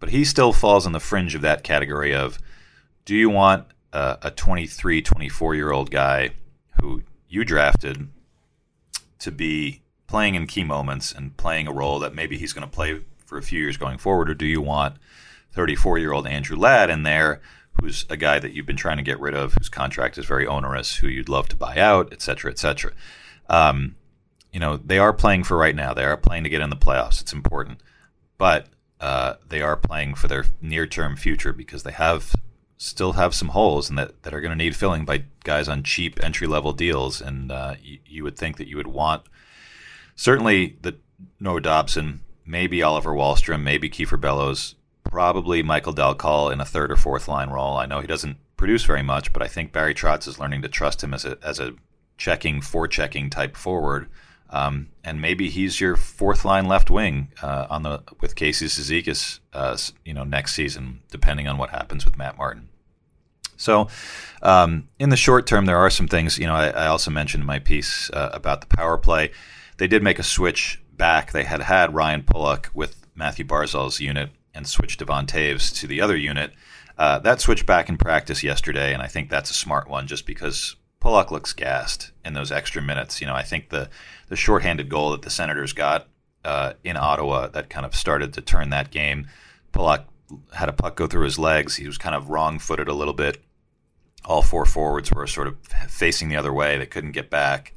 But 0.00 0.10
he 0.10 0.24
still 0.24 0.52
falls 0.52 0.86
on 0.86 0.92
the 0.92 1.00
fringe 1.00 1.34
of 1.34 1.42
that 1.42 1.64
category 1.64 2.14
of 2.14 2.38
do 3.04 3.14
you 3.14 3.28
want 3.28 3.66
a, 3.92 4.18
a 4.22 4.30
23, 4.30 5.02
24 5.02 5.54
year 5.54 5.70
old 5.70 5.90
guy 5.90 6.30
who 6.80 7.02
you 7.28 7.44
drafted 7.44 8.08
to 9.18 9.30
be 9.30 9.82
playing 10.06 10.34
in 10.34 10.46
key 10.46 10.64
moments 10.64 11.12
and 11.12 11.36
playing 11.36 11.66
a 11.66 11.72
role 11.72 11.98
that 11.98 12.14
maybe 12.14 12.38
he's 12.38 12.52
going 12.52 12.66
to 12.66 12.72
play 12.72 13.00
for 13.24 13.38
a 13.38 13.42
few 13.42 13.60
years 13.60 13.76
going 13.76 13.98
forward, 13.98 14.30
or 14.30 14.34
do 14.34 14.46
you 14.46 14.60
want 14.60 14.96
34 15.52 15.98
year 15.98 16.12
old 16.12 16.26
Andrew 16.26 16.56
Ladd 16.56 16.90
in 16.90 17.02
there, 17.02 17.40
who's 17.80 18.04
a 18.10 18.16
guy 18.16 18.38
that 18.38 18.52
you've 18.52 18.66
been 18.66 18.76
trying 18.76 18.98
to 18.98 19.02
get 19.02 19.18
rid 19.18 19.34
of, 19.34 19.54
whose 19.54 19.68
contract 19.68 20.18
is 20.18 20.26
very 20.26 20.46
onerous, 20.46 20.96
who 20.96 21.08
you'd 21.08 21.28
love 21.28 21.48
to 21.48 21.56
buy 21.56 21.78
out, 21.78 22.12
et 22.12 22.20
cetera, 22.20 22.50
et 22.50 22.58
cetera? 22.58 22.92
Um, 23.48 23.96
you 24.54 24.60
know, 24.60 24.76
they 24.76 24.98
are 24.98 25.12
playing 25.12 25.42
for 25.42 25.56
right 25.56 25.74
now. 25.74 25.92
They 25.92 26.04
are 26.04 26.16
playing 26.16 26.44
to 26.44 26.48
get 26.48 26.60
in 26.60 26.70
the 26.70 26.76
playoffs. 26.76 27.20
It's 27.20 27.32
important. 27.32 27.80
But 28.38 28.68
uh, 29.00 29.34
they 29.48 29.60
are 29.60 29.76
playing 29.76 30.14
for 30.14 30.28
their 30.28 30.44
near 30.62 30.86
term 30.86 31.16
future 31.16 31.52
because 31.52 31.82
they 31.82 31.90
have 31.90 32.36
still 32.76 33.14
have 33.14 33.34
some 33.34 33.48
holes 33.48 33.90
and 33.90 33.98
that, 33.98 34.22
that 34.22 34.32
are 34.32 34.40
going 34.40 34.56
to 34.56 34.64
need 34.64 34.76
filling 34.76 35.04
by 35.04 35.24
guys 35.42 35.68
on 35.68 35.82
cheap 35.82 36.22
entry 36.22 36.46
level 36.46 36.72
deals. 36.72 37.20
And 37.20 37.50
uh, 37.50 37.74
you, 37.82 37.98
you, 38.06 38.22
would 38.22 38.36
think 38.36 38.56
that 38.58 38.68
you 38.68 38.76
would 38.76 38.86
want 38.86 39.22
certainly 40.14 40.76
the 40.82 40.98
Noah 41.40 41.60
Dobson, 41.60 42.20
maybe 42.46 42.80
Oliver 42.80 43.10
Wahlstrom, 43.10 43.62
maybe 43.62 43.90
Kiefer 43.90 44.20
Bellows, 44.20 44.76
probably 45.02 45.64
Michael 45.64 45.92
Dal 45.92 46.14
Colle 46.14 46.50
in 46.50 46.60
a 46.60 46.64
third 46.64 46.92
or 46.92 46.96
fourth 46.96 47.26
line 47.26 47.50
role. 47.50 47.76
I 47.76 47.86
know 47.86 48.00
he 48.00 48.06
doesn't 48.06 48.36
produce 48.56 48.84
very 48.84 49.02
much, 49.02 49.32
but 49.32 49.42
I 49.42 49.48
think 49.48 49.72
Barry 49.72 49.94
Trotz 49.94 50.28
is 50.28 50.38
learning 50.38 50.62
to 50.62 50.68
trust 50.68 51.02
him 51.02 51.12
as 51.12 51.24
a 51.24 51.38
as 51.42 51.58
a 51.58 51.74
checking, 52.16 52.60
for 52.60 52.86
checking 52.86 53.30
type 53.30 53.56
forward. 53.56 54.08
Um, 54.54 54.90
and 55.02 55.20
maybe 55.20 55.50
he's 55.50 55.80
your 55.80 55.96
fourth 55.96 56.44
line 56.44 56.68
left 56.68 56.88
wing 56.88 57.32
uh, 57.42 57.66
on 57.68 57.82
the 57.82 58.04
with 58.20 58.36
Casey 58.36 58.66
Cizikas, 58.66 59.40
uh, 59.52 59.76
you 60.04 60.14
know, 60.14 60.22
next 60.22 60.54
season, 60.54 61.02
depending 61.10 61.48
on 61.48 61.58
what 61.58 61.70
happens 61.70 62.04
with 62.04 62.16
Matt 62.16 62.38
Martin. 62.38 62.68
So, 63.56 63.88
um, 64.42 64.88
in 65.00 65.08
the 65.08 65.16
short 65.16 65.48
term, 65.48 65.66
there 65.66 65.78
are 65.78 65.90
some 65.90 66.06
things. 66.06 66.38
You 66.38 66.46
know, 66.46 66.54
I, 66.54 66.68
I 66.68 66.86
also 66.86 67.10
mentioned 67.10 67.42
in 67.42 67.46
my 67.48 67.58
piece 67.58 68.08
uh, 68.10 68.30
about 68.32 68.60
the 68.60 68.68
power 68.68 68.96
play. 68.96 69.32
They 69.78 69.88
did 69.88 70.04
make 70.04 70.20
a 70.20 70.22
switch 70.22 70.80
back. 70.92 71.32
They 71.32 71.42
had 71.42 71.62
had 71.62 71.92
Ryan 71.92 72.22
Pulock 72.22 72.70
with 72.74 73.08
Matthew 73.16 73.44
Barzal's 73.44 73.98
unit 73.98 74.30
and 74.54 74.68
switched 74.68 75.00
Devon 75.00 75.26
Toews 75.26 75.74
to 75.80 75.88
the 75.88 76.00
other 76.00 76.16
unit. 76.16 76.52
Uh, 76.96 77.18
that 77.18 77.40
switched 77.40 77.66
back 77.66 77.88
in 77.88 77.96
practice 77.96 78.44
yesterday, 78.44 78.92
and 78.94 79.02
I 79.02 79.08
think 79.08 79.30
that's 79.30 79.50
a 79.50 79.54
smart 79.54 79.88
one 79.90 80.06
just 80.06 80.26
because 80.26 80.76
Pulock 81.04 81.30
looks 81.30 81.52
gassed 81.52 82.12
in 82.24 82.32
those 82.32 82.50
extra 82.50 82.80
minutes. 82.80 83.20
You 83.20 83.26
know, 83.26 83.34
I 83.34 83.42
think 83.42 83.68
the 83.68 83.90
the 84.28 84.36
shorthanded 84.36 84.88
goal 84.88 85.10
that 85.10 85.20
the 85.20 85.28
Senators 85.28 85.74
got 85.74 86.08
uh, 86.46 86.72
in 86.82 86.96
Ottawa 86.96 87.48
that 87.48 87.68
kind 87.68 87.84
of 87.84 87.94
started 87.94 88.32
to 88.32 88.40
turn 88.40 88.70
that 88.70 88.90
game. 88.90 89.28
Pulock 89.70 90.06
had 90.54 90.70
a 90.70 90.72
puck 90.72 90.96
go 90.96 91.06
through 91.06 91.24
his 91.24 91.38
legs. 91.38 91.76
He 91.76 91.86
was 91.86 91.98
kind 91.98 92.14
of 92.14 92.30
wrong 92.30 92.58
footed 92.58 92.88
a 92.88 92.94
little 92.94 93.12
bit. 93.12 93.44
All 94.24 94.40
four 94.40 94.64
forwards 94.64 95.12
were 95.12 95.26
sort 95.26 95.46
of 95.46 95.58
facing 95.88 96.30
the 96.30 96.36
other 96.36 96.54
way. 96.54 96.78
They 96.78 96.86
couldn't 96.86 97.12
get 97.12 97.28
back. 97.28 97.74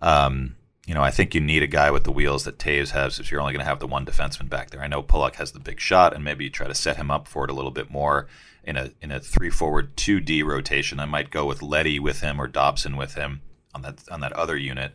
Um, 0.00 0.54
you 0.90 0.94
know, 0.94 1.04
I 1.04 1.12
think 1.12 1.36
you 1.36 1.40
need 1.40 1.62
a 1.62 1.68
guy 1.68 1.92
with 1.92 2.02
the 2.02 2.10
wheels 2.10 2.42
that 2.42 2.58
Toews 2.58 2.90
has 2.90 3.20
if 3.20 3.30
you're 3.30 3.40
only 3.40 3.52
going 3.52 3.64
to 3.64 3.68
have 3.68 3.78
the 3.78 3.86
one 3.86 4.04
defenseman 4.04 4.48
back 4.48 4.70
there. 4.70 4.82
I 4.82 4.88
know 4.88 5.04
Pulock 5.04 5.36
has 5.36 5.52
the 5.52 5.60
big 5.60 5.78
shot, 5.78 6.12
and 6.12 6.24
maybe 6.24 6.42
you 6.42 6.50
try 6.50 6.66
to 6.66 6.74
set 6.74 6.96
him 6.96 7.12
up 7.12 7.28
for 7.28 7.44
it 7.44 7.50
a 7.50 7.52
little 7.52 7.70
bit 7.70 7.92
more 7.92 8.26
in 8.64 8.76
a 8.76 8.90
in 9.00 9.12
a 9.12 9.20
three 9.20 9.50
forward 9.50 9.96
two 9.96 10.18
D 10.18 10.42
rotation. 10.42 10.98
I 10.98 11.04
might 11.04 11.30
go 11.30 11.46
with 11.46 11.62
Leddy 11.62 12.00
with 12.00 12.22
him 12.22 12.40
or 12.40 12.48
Dobson 12.48 12.96
with 12.96 13.14
him 13.14 13.40
on 13.72 13.82
that 13.82 14.02
on 14.10 14.18
that 14.18 14.32
other 14.32 14.56
unit, 14.56 14.94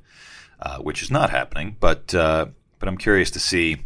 uh, 0.59 0.79
which 0.79 1.01
is 1.01 1.09
not 1.09 1.29
happening. 1.29 1.77
But 1.79 2.13
uh, 2.13 2.47
but 2.77 2.89
I'm 2.89 2.97
curious 2.97 3.31
to 3.31 3.39
see 3.39 3.85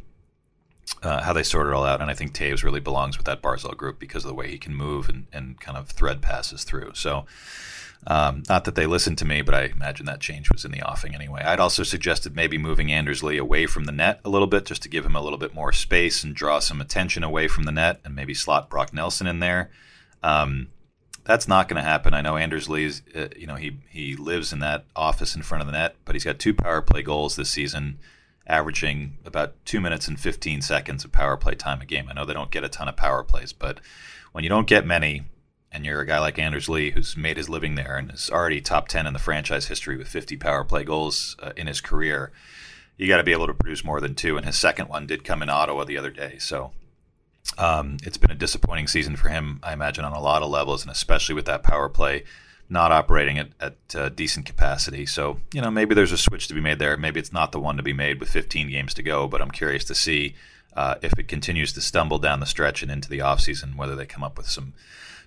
uh, 1.03 1.21
how 1.21 1.33
they 1.33 1.43
sort 1.43 1.67
it 1.67 1.73
all 1.73 1.85
out. 1.85 2.01
And 2.01 2.09
I 2.09 2.15
think 2.15 2.33
Toews 2.33 2.63
really 2.63 2.79
belongs 2.79 3.17
with 3.17 3.27
that 3.27 3.43
Barzal 3.43 3.77
group 3.77 3.99
because 3.99 4.25
of 4.25 4.29
the 4.29 4.35
way 4.35 4.49
he 4.49 4.57
can 4.57 4.73
move 4.73 5.09
and, 5.09 5.27
and 5.31 5.61
kind 5.61 5.77
of 5.77 5.89
thread 5.89 6.23
passes 6.23 6.63
through. 6.63 6.93
So, 6.95 7.27
um, 8.07 8.43
not 8.47 8.65
that 8.65 8.75
they 8.75 8.85
listened 8.85 9.17
to 9.19 9.25
me, 9.25 9.41
but 9.41 9.53
I 9.53 9.65
imagine 9.65 10.05
that 10.05 10.21
change 10.21 10.51
was 10.51 10.65
in 10.65 10.71
the 10.71 10.81
offing 10.81 11.13
anyway. 11.13 11.41
I'd 11.41 11.59
also 11.59 11.83
suggested 11.83 12.35
maybe 12.35 12.57
moving 12.57 12.91
Anders 12.91 13.21
Lee 13.21 13.37
away 13.37 13.65
from 13.65 13.85
the 13.85 13.91
net 13.91 14.21
a 14.23 14.29
little 14.29 14.47
bit 14.47 14.65
just 14.65 14.81
to 14.83 14.89
give 14.89 15.05
him 15.05 15.15
a 15.15 15.21
little 15.21 15.37
bit 15.37 15.53
more 15.53 15.73
space 15.73 16.23
and 16.23 16.33
draw 16.33 16.59
some 16.59 16.81
attention 16.81 17.23
away 17.23 17.47
from 17.47 17.63
the 17.63 17.71
net 17.71 17.99
and 18.05 18.15
maybe 18.15 18.33
slot 18.33 18.69
Brock 18.69 18.93
Nelson 18.93 19.27
in 19.27 19.39
there. 19.39 19.69
Um, 20.23 20.69
that's 21.25 21.47
not 21.47 21.67
going 21.67 21.81
to 21.81 21.87
happen. 21.87 22.13
I 22.13 22.21
know 22.21 22.37
Anders 22.37 22.69
Lee's, 22.69 23.01
uh, 23.15 23.27
you 23.35 23.45
know, 23.45 23.55
he, 23.55 23.77
he 23.89 24.15
lives 24.15 24.53
in 24.53 24.59
that 24.59 24.85
office 24.95 25.35
in 25.35 25.43
front 25.43 25.61
of 25.61 25.67
the 25.67 25.73
net, 25.73 25.95
but 26.05 26.15
he's 26.15 26.23
got 26.23 26.39
two 26.39 26.53
power 26.53 26.81
play 26.81 27.03
goals 27.03 27.35
this 27.35 27.51
season 27.51 27.99
averaging 28.47 29.17
about 29.25 29.53
two 29.63 29.79
minutes 29.79 30.07
and 30.07 30.19
15 30.19 30.61
seconds 30.61 31.05
of 31.05 31.11
power 31.11 31.37
play 31.37 31.53
time 31.53 31.81
a 31.81 31.85
game. 31.85 32.07
I 32.09 32.13
know 32.13 32.25
they 32.25 32.33
don't 32.33 32.49
get 32.49 32.63
a 32.63 32.69
ton 32.69 32.87
of 32.87 32.97
power 32.97 33.23
plays, 33.23 33.53
but 33.53 33.79
when 34.31 34.43
you 34.43 34.49
don't 34.49 34.67
get 34.67 34.85
many, 34.87 35.23
and 35.71 35.85
you're 35.85 36.01
a 36.01 36.05
guy 36.05 36.19
like 36.19 36.39
Anders 36.39 36.69
Lee 36.69 36.91
who's 36.91 37.15
made 37.15 37.37
his 37.37 37.49
living 37.49 37.75
there 37.75 37.95
and 37.95 38.11
is 38.11 38.29
already 38.29 38.61
top 38.61 38.87
10 38.87 39.05
in 39.05 39.13
the 39.13 39.19
franchise 39.19 39.67
history 39.67 39.97
with 39.97 40.07
50 40.07 40.37
power 40.37 40.63
play 40.63 40.83
goals 40.83 41.35
uh, 41.41 41.51
in 41.55 41.67
his 41.67 41.81
career, 41.81 42.31
you 42.97 43.07
got 43.07 43.17
to 43.17 43.23
be 43.23 43.31
able 43.31 43.47
to 43.47 43.53
produce 43.53 43.83
more 43.83 44.01
than 44.01 44.15
two. 44.15 44.35
And 44.35 44.45
his 44.45 44.59
second 44.59 44.89
one 44.89 45.07
did 45.07 45.23
come 45.23 45.41
in 45.41 45.49
Ottawa 45.49 45.83
the 45.83 45.97
other 45.97 46.09
day. 46.09 46.37
So 46.39 46.71
um, 47.57 47.97
it's 48.03 48.17
been 48.17 48.31
a 48.31 48.35
disappointing 48.35 48.87
season 48.87 49.15
for 49.15 49.29
him, 49.29 49.59
I 49.63 49.73
imagine, 49.73 50.05
on 50.05 50.13
a 50.13 50.21
lot 50.21 50.41
of 50.41 50.49
levels, 50.49 50.81
and 50.81 50.91
especially 50.91 51.35
with 51.35 51.45
that 51.45 51.63
power 51.63 51.89
play 51.89 52.23
not 52.69 52.91
operating 52.91 53.39
at, 53.39 53.49
at 53.59 53.95
uh, 53.95 54.09
decent 54.09 54.45
capacity. 54.45 55.05
So, 55.05 55.39
you 55.53 55.61
know, 55.61 55.71
maybe 55.71 55.95
there's 55.95 56.11
a 56.11 56.17
switch 56.17 56.47
to 56.47 56.53
be 56.53 56.61
made 56.61 56.77
there. 56.77 56.95
Maybe 56.97 57.19
it's 57.19 57.33
not 57.33 57.51
the 57.51 57.59
one 57.59 57.77
to 57.77 57.83
be 57.83 57.93
made 57.93 58.19
with 58.19 58.29
15 58.29 58.69
games 58.69 58.93
to 58.93 59.03
go, 59.03 59.27
but 59.27 59.41
I'm 59.41 59.49
curious 59.49 59.83
to 59.85 59.95
see 59.95 60.35
uh, 60.75 60.95
if 61.01 61.11
it 61.17 61.27
continues 61.27 61.73
to 61.73 61.81
stumble 61.81 62.19
down 62.19 62.39
the 62.39 62.45
stretch 62.45 62.83
and 62.83 62.91
into 62.91 63.09
the 63.09 63.19
offseason, 63.19 63.75
whether 63.75 63.95
they 63.95 64.05
come 64.05 64.23
up 64.23 64.37
with 64.37 64.47
some 64.47 64.73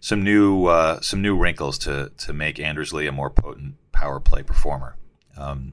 some 0.02 0.24
new 0.24 0.66
uh, 0.66 1.00
some 1.00 1.22
new 1.22 1.38
wrinkles 1.38 1.78
to 1.78 2.10
to 2.18 2.32
make 2.32 2.58
Anders 2.58 2.92
Lee 2.92 3.06
a 3.06 3.12
more 3.12 3.30
potent 3.30 3.76
power 3.92 4.18
play 4.18 4.42
performer. 4.42 4.96
Um, 5.38 5.72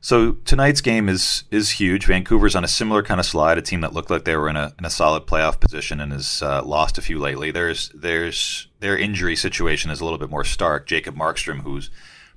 so 0.00 0.32
tonight's 0.46 0.80
game 0.80 1.08
is 1.08 1.44
is 1.50 1.72
huge. 1.72 2.06
Vancouver's 2.06 2.56
on 2.56 2.64
a 2.64 2.68
similar 2.68 3.02
kind 3.02 3.20
of 3.20 3.26
slide, 3.26 3.58
a 3.58 3.62
team 3.62 3.82
that 3.82 3.92
looked 3.92 4.10
like 4.10 4.24
they 4.24 4.34
were 4.34 4.48
in 4.48 4.56
a 4.56 4.72
in 4.78 4.86
a 4.86 4.90
solid 4.90 5.26
playoff 5.26 5.60
position 5.60 6.00
and 6.00 6.10
has 6.10 6.42
uh, 6.42 6.62
lost 6.64 6.96
a 6.96 7.02
few 7.02 7.18
lately. 7.18 7.50
There's 7.50 7.90
there's 7.90 8.68
their 8.80 8.96
injury 8.96 9.36
situation 9.36 9.90
is 9.90 10.00
a 10.00 10.04
little 10.04 10.18
bit 10.18 10.30
more 10.30 10.44
stark. 10.44 10.86
Jacob 10.86 11.16
Markstrom, 11.16 11.60
who's 11.60 11.90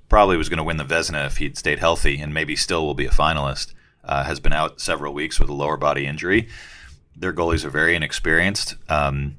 probably 0.10 0.36
was 0.36 0.50
going 0.50 0.58
to 0.58 0.64
win 0.64 0.78
the 0.78 0.84
Vezina 0.84 1.26
if 1.26 1.38
he'd 1.38 1.58
stayed 1.58 1.80
healthy 1.80 2.20
and 2.20 2.34
maybe 2.34 2.58
still 2.58 2.86
will 2.86 2.96
be 2.96 3.06
a 3.06 3.12
finalist, 3.12 3.74
uh, 4.04 4.26
has 4.26 4.42
been 4.42 4.54
out 4.54 4.82
several 4.82 5.14
weeks 5.14 5.40
with 5.40 5.48
a 5.48 5.54
lower 5.54 5.78
body 5.78 6.06
injury. 6.06 6.50
Their 7.16 7.32
goalies 7.32 7.64
are 7.64 7.70
very 7.70 7.96
inexperienced. 7.96 8.76
Um, 8.90 9.38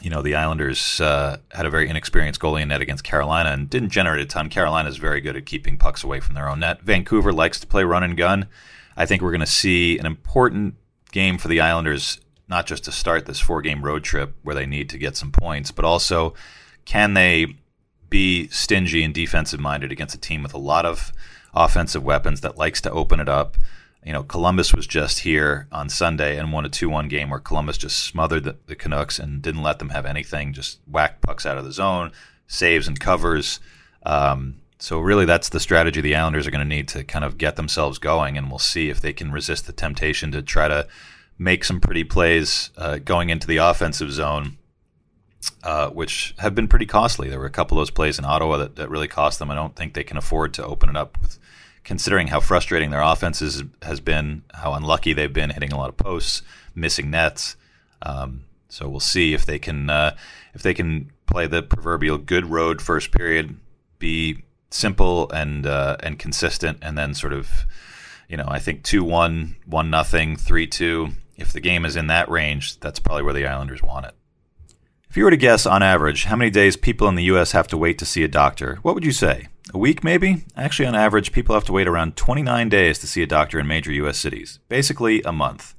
you 0.00 0.10
know, 0.10 0.22
the 0.22 0.34
Islanders 0.34 1.00
uh, 1.00 1.38
had 1.52 1.66
a 1.66 1.70
very 1.70 1.88
inexperienced 1.88 2.40
goalie 2.40 2.62
in 2.62 2.68
net 2.68 2.80
against 2.80 3.04
Carolina 3.04 3.50
and 3.50 3.68
didn't 3.68 3.90
generate 3.90 4.22
a 4.22 4.26
ton. 4.26 4.48
Carolina 4.48 4.88
is 4.88 4.96
very 4.96 5.20
good 5.20 5.36
at 5.36 5.46
keeping 5.46 5.76
pucks 5.76 6.02
away 6.02 6.20
from 6.20 6.34
their 6.34 6.48
own 6.48 6.60
net. 6.60 6.82
Vancouver 6.82 7.32
likes 7.32 7.60
to 7.60 7.66
play 7.66 7.84
run 7.84 8.02
and 8.02 8.16
gun. 8.16 8.46
I 8.96 9.06
think 9.06 9.22
we're 9.22 9.30
going 9.30 9.40
to 9.40 9.46
see 9.46 9.98
an 9.98 10.06
important 10.06 10.74
game 11.12 11.38
for 11.38 11.48
the 11.48 11.60
Islanders, 11.60 12.20
not 12.48 12.66
just 12.66 12.84
to 12.84 12.92
start 12.92 13.26
this 13.26 13.40
four 13.40 13.62
game 13.62 13.82
road 13.84 14.04
trip 14.04 14.34
where 14.42 14.54
they 14.54 14.66
need 14.66 14.88
to 14.90 14.98
get 14.98 15.16
some 15.16 15.32
points, 15.32 15.70
but 15.70 15.84
also 15.84 16.34
can 16.84 17.14
they 17.14 17.46
be 18.08 18.48
stingy 18.48 19.04
and 19.04 19.14
defensive 19.14 19.60
minded 19.60 19.92
against 19.92 20.14
a 20.14 20.18
team 20.18 20.42
with 20.42 20.54
a 20.54 20.58
lot 20.58 20.84
of 20.84 21.12
offensive 21.54 22.02
weapons 22.02 22.40
that 22.40 22.58
likes 22.58 22.80
to 22.80 22.90
open 22.90 23.20
it 23.20 23.28
up 23.28 23.56
you 24.04 24.12
know, 24.12 24.22
Columbus 24.22 24.72
was 24.72 24.86
just 24.86 25.20
here 25.20 25.66
on 25.70 25.88
Sunday 25.88 26.38
and 26.38 26.52
won 26.52 26.64
a 26.64 26.70
2 26.70 26.88
1 26.88 27.08
game 27.08 27.28
where 27.28 27.38
Columbus 27.38 27.76
just 27.76 27.98
smothered 27.98 28.44
the, 28.44 28.56
the, 28.66 28.74
Canucks 28.74 29.18
and 29.18 29.42
didn't 29.42 29.62
let 29.62 29.78
them 29.78 29.90
have 29.90 30.06
anything, 30.06 30.52
just 30.52 30.80
whacked 30.86 31.20
pucks 31.20 31.44
out 31.44 31.58
of 31.58 31.64
the 31.64 31.72
zone, 31.72 32.10
saves 32.46 32.88
and 32.88 32.98
covers. 32.98 33.60
Um, 34.04 34.56
so, 34.78 34.98
really, 34.98 35.26
that's 35.26 35.50
the 35.50 35.60
strategy 35.60 36.00
the 36.00 36.14
Islanders 36.14 36.46
are 36.46 36.50
going 36.50 36.66
to 36.66 36.76
need 36.76 36.88
to 36.88 37.04
kind 37.04 37.24
of 37.24 37.36
get 37.36 37.56
themselves 37.56 37.98
going, 37.98 38.38
and 38.38 38.48
we'll 38.48 38.58
see 38.58 38.88
if 38.88 39.02
they 39.02 39.12
can 39.12 39.30
resist 39.30 39.66
the 39.66 39.72
temptation 39.74 40.32
to 40.32 40.40
try 40.40 40.68
to 40.68 40.88
make 41.38 41.64
some 41.64 41.80
pretty 41.80 42.04
plays 42.04 42.70
uh, 42.78 42.96
going 42.98 43.28
into 43.28 43.46
the 43.46 43.58
offensive 43.58 44.10
zone. 44.10 44.56
Uh, 45.62 45.88
which 45.88 46.34
have 46.36 46.54
been 46.54 46.68
pretty 46.68 46.84
costly. 46.84 47.30
There 47.30 47.38
were 47.38 47.46
a 47.46 47.50
couple 47.50 47.78
of 47.78 47.80
those 47.80 47.90
plays 47.90 48.18
in 48.18 48.26
Ottawa 48.26 48.58
that, 48.58 48.76
that 48.76 48.90
really 48.90 49.08
cost 49.08 49.38
them. 49.38 49.50
I 49.50 49.54
don't 49.54 49.74
think 49.74 49.94
they 49.94 50.04
can 50.04 50.18
afford 50.18 50.52
to 50.54 50.64
open 50.64 50.90
it 50.90 50.96
up 50.96 51.18
with 51.22 51.38
considering 51.84 52.28
how 52.28 52.40
frustrating 52.40 52.90
their 52.90 53.02
offense 53.02 53.40
has 53.82 54.00
been, 54.00 54.42
how 54.54 54.74
unlucky 54.74 55.12
they've 55.12 55.32
been 55.32 55.50
hitting 55.50 55.72
a 55.72 55.76
lot 55.76 55.88
of 55.88 55.96
posts, 55.96 56.42
missing 56.74 57.10
nets. 57.10 57.56
Um, 58.02 58.44
so 58.68 58.88
we'll 58.88 59.00
see 59.00 59.34
if 59.34 59.44
they 59.44 59.58
can 59.58 59.90
uh, 59.90 60.16
if 60.54 60.62
they 60.62 60.74
can 60.74 61.10
play 61.26 61.46
the 61.46 61.62
proverbial 61.62 62.18
good 62.18 62.46
road 62.46 62.80
first 62.80 63.12
period, 63.12 63.56
be 63.98 64.44
simple 64.70 65.30
and 65.30 65.66
uh, 65.66 65.96
and 66.00 66.18
consistent, 66.18 66.78
and 66.82 66.96
then 66.96 67.14
sort 67.14 67.32
of, 67.32 67.66
you 68.28 68.36
know, 68.36 68.46
I 68.48 68.58
think 68.58 68.82
two 68.82 69.04
one, 69.04 69.56
one 69.66 69.90
nothing, 69.90 70.36
three 70.36 70.66
two. 70.66 71.10
If 71.36 71.52
the 71.52 71.60
game 71.60 71.84
is 71.84 71.96
in 71.96 72.06
that 72.08 72.28
range, 72.28 72.78
that's 72.80 73.00
probably 73.00 73.22
where 73.22 73.34
the 73.34 73.46
Islanders 73.46 73.82
want 73.82 74.06
it. 74.06 74.14
If 75.08 75.16
you 75.16 75.24
were 75.24 75.30
to 75.30 75.36
guess 75.36 75.66
on 75.66 75.82
average 75.82 76.24
how 76.24 76.36
many 76.36 76.50
days 76.50 76.76
people 76.76 77.08
in 77.08 77.16
the 77.16 77.24
U.S. 77.24 77.52
have 77.52 77.66
to 77.68 77.76
wait 77.76 77.98
to 77.98 78.06
see 78.06 78.22
a 78.22 78.28
doctor, 78.28 78.78
what 78.82 78.94
would 78.94 79.04
you 79.04 79.12
say? 79.12 79.48
A 79.72 79.78
week, 79.78 80.02
maybe? 80.02 80.46
Actually, 80.56 80.86
on 80.86 80.96
average, 80.96 81.30
people 81.30 81.54
have 81.54 81.64
to 81.64 81.72
wait 81.72 81.86
around 81.86 82.16
29 82.16 82.68
days 82.68 82.98
to 82.98 83.06
see 83.06 83.22
a 83.22 83.26
doctor 83.26 83.60
in 83.60 83.68
major 83.68 83.92
U.S. 83.92 84.18
cities. 84.18 84.58
Basically, 84.68 85.22
a 85.22 85.30
month. 85.30 85.76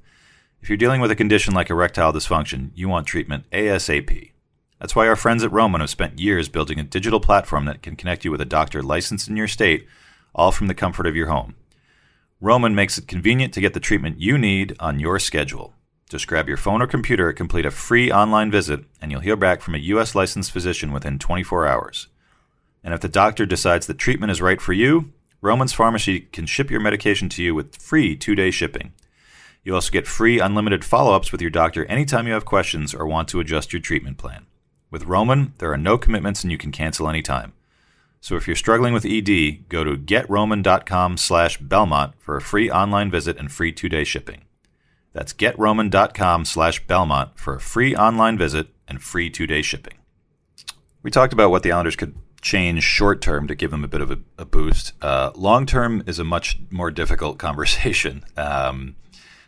If 0.62 0.70
you're 0.70 0.78
dealing 0.78 1.02
with 1.02 1.12
a 1.12 1.16
condition 1.16 1.54
like 1.54 1.70
erectile 1.70 2.14
dysfunction, 2.14 2.72
you 2.74 2.88
want 2.88 3.06
treatment 3.06 3.50
ASAP. 3.52 4.32
That's 4.80 4.96
why 4.96 5.10
our 5.10 5.18
friends 5.18 5.44
at 5.44 5.52
Roman 5.52 5.82
have 5.82 5.90
spent 5.90 6.20
years 6.20 6.48
building 6.48 6.80
a 6.80 6.84
digital 6.84 7.20
platform 7.20 7.66
that 7.66 7.82
can 7.82 7.98
connect 7.98 8.24
you 8.24 8.32
with 8.32 8.40
a 8.40 8.46
doctor 8.46 8.82
licensed 8.82 9.28
in 9.28 9.36
your 9.36 9.50
state, 9.50 9.86
all 10.34 10.54
from 10.54 10.68
the 10.68 10.74
comfort 10.74 11.06
of 11.06 11.16
your 11.16 11.28
home. 11.28 11.56
Roman 12.40 12.74
makes 12.74 12.98
it 12.98 13.10
convenient 13.10 13.54
to 13.56 13.62
get 13.62 13.74
the 13.74 13.82
treatment 13.82 14.22
you 14.22 14.38
need 14.38 14.74
on 14.80 15.00
your 15.02 15.20
schedule. 15.20 15.74
Just 16.10 16.28
grab 16.28 16.48
your 16.48 16.58
phone 16.58 16.82
or 16.82 16.88
computer, 16.88 17.34
complete 17.34 17.66
a 17.66 17.72
free 17.72 18.10
online 18.10 18.52
visit, 18.52 18.86
and 19.02 19.12
you'll 19.12 19.20
hear 19.20 19.36
back 19.36 19.62
from 19.62 19.76
a 19.76 19.80
U.S. 19.80 20.16
licensed 20.16 20.52
physician 20.52 20.94
within 20.94 21.20
24 21.20 21.68
hours. 21.68 22.08
And 22.84 22.94
if 22.94 23.02
the 23.02 23.08
doctor 23.08 23.46
decides 23.46 23.88
that 23.88 23.98
treatment 23.98 24.32
is 24.32 24.42
right 24.42 24.62
for 24.62 24.74
you, 24.74 25.12
Roman's 25.42 25.74
Pharmacy 25.74 26.22
can 26.22 26.46
ship 26.46 26.70
your 26.70 26.80
medication 26.80 27.30
to 27.30 27.44
you 27.44 27.56
with 27.56 27.76
free 27.76 28.16
two 28.16 28.36
day 28.36 28.52
shipping. 28.52 28.94
You 29.64 29.76
also 29.76 29.92
get 29.92 30.08
free 30.08 30.40
unlimited 30.40 30.84
follow 30.84 31.14
ups 31.14 31.32
with 31.32 31.42
your 31.42 31.52
doctor 31.52 31.86
anytime 31.86 32.28
you 32.28 32.34
have 32.34 32.46
questions 32.46 32.94
or 32.94 33.06
want 33.06 33.28
to 33.30 33.40
adjust 33.40 33.74
your 33.74 33.82
treatment 33.82 34.18
plan. 34.18 34.46
With 34.90 35.06
Roman, 35.06 35.54
there 35.60 35.72
are 35.72 35.78
no 35.78 35.98
commitments 35.98 36.44
and 36.44 36.52
you 36.52 36.58
can 36.58 36.72
cancel 36.72 37.08
anytime. 37.08 37.54
So 38.20 38.36
if 38.36 38.48
you're 38.48 38.56
struggling 38.56 38.94
with 38.94 39.06
ED, 39.06 39.68
go 39.70 39.84
to 39.84 39.98
getroman.com 39.98 41.18
slash 41.18 41.58
Belmont 41.58 42.14
for 42.20 42.36
a 42.36 42.42
free 42.42 42.70
online 42.70 43.10
visit 43.10 43.38
and 43.38 43.52
free 43.52 43.72
two 43.72 43.90
day 43.90 44.04
shipping. 44.04 44.44
That's 45.14 45.34
getroman.com 45.34 46.46
slash 46.46 46.86
Belmont 46.86 47.38
for 47.38 47.56
a 47.56 47.60
free 47.60 47.96
online 47.96 48.38
visit 48.38 48.68
and 48.88 49.02
free 49.02 49.30
two 49.30 49.48
day 49.48 49.62
shipping. 49.62 49.98
We 51.04 51.10
talked 51.10 51.34
about 51.34 51.50
what 51.50 51.64
the 51.64 51.72
Islanders 51.72 51.96
could 51.96 52.16
change 52.42 52.84
short 52.84 53.22
term 53.22 53.48
to 53.48 53.56
give 53.56 53.72
them 53.72 53.84
a 53.84 53.88
bit 53.88 54.02
of 54.02 54.12
a, 54.12 54.20
a 54.38 54.46
boost. 54.46 54.94
Uh, 55.02 55.32
long 55.36 55.66
term 55.66 56.04
is 56.08 56.20
a 56.20 56.24
much 56.24 56.60
more 56.70 56.92
difficult 56.92 57.38
conversation. 57.38 58.24
Um, 58.38 58.96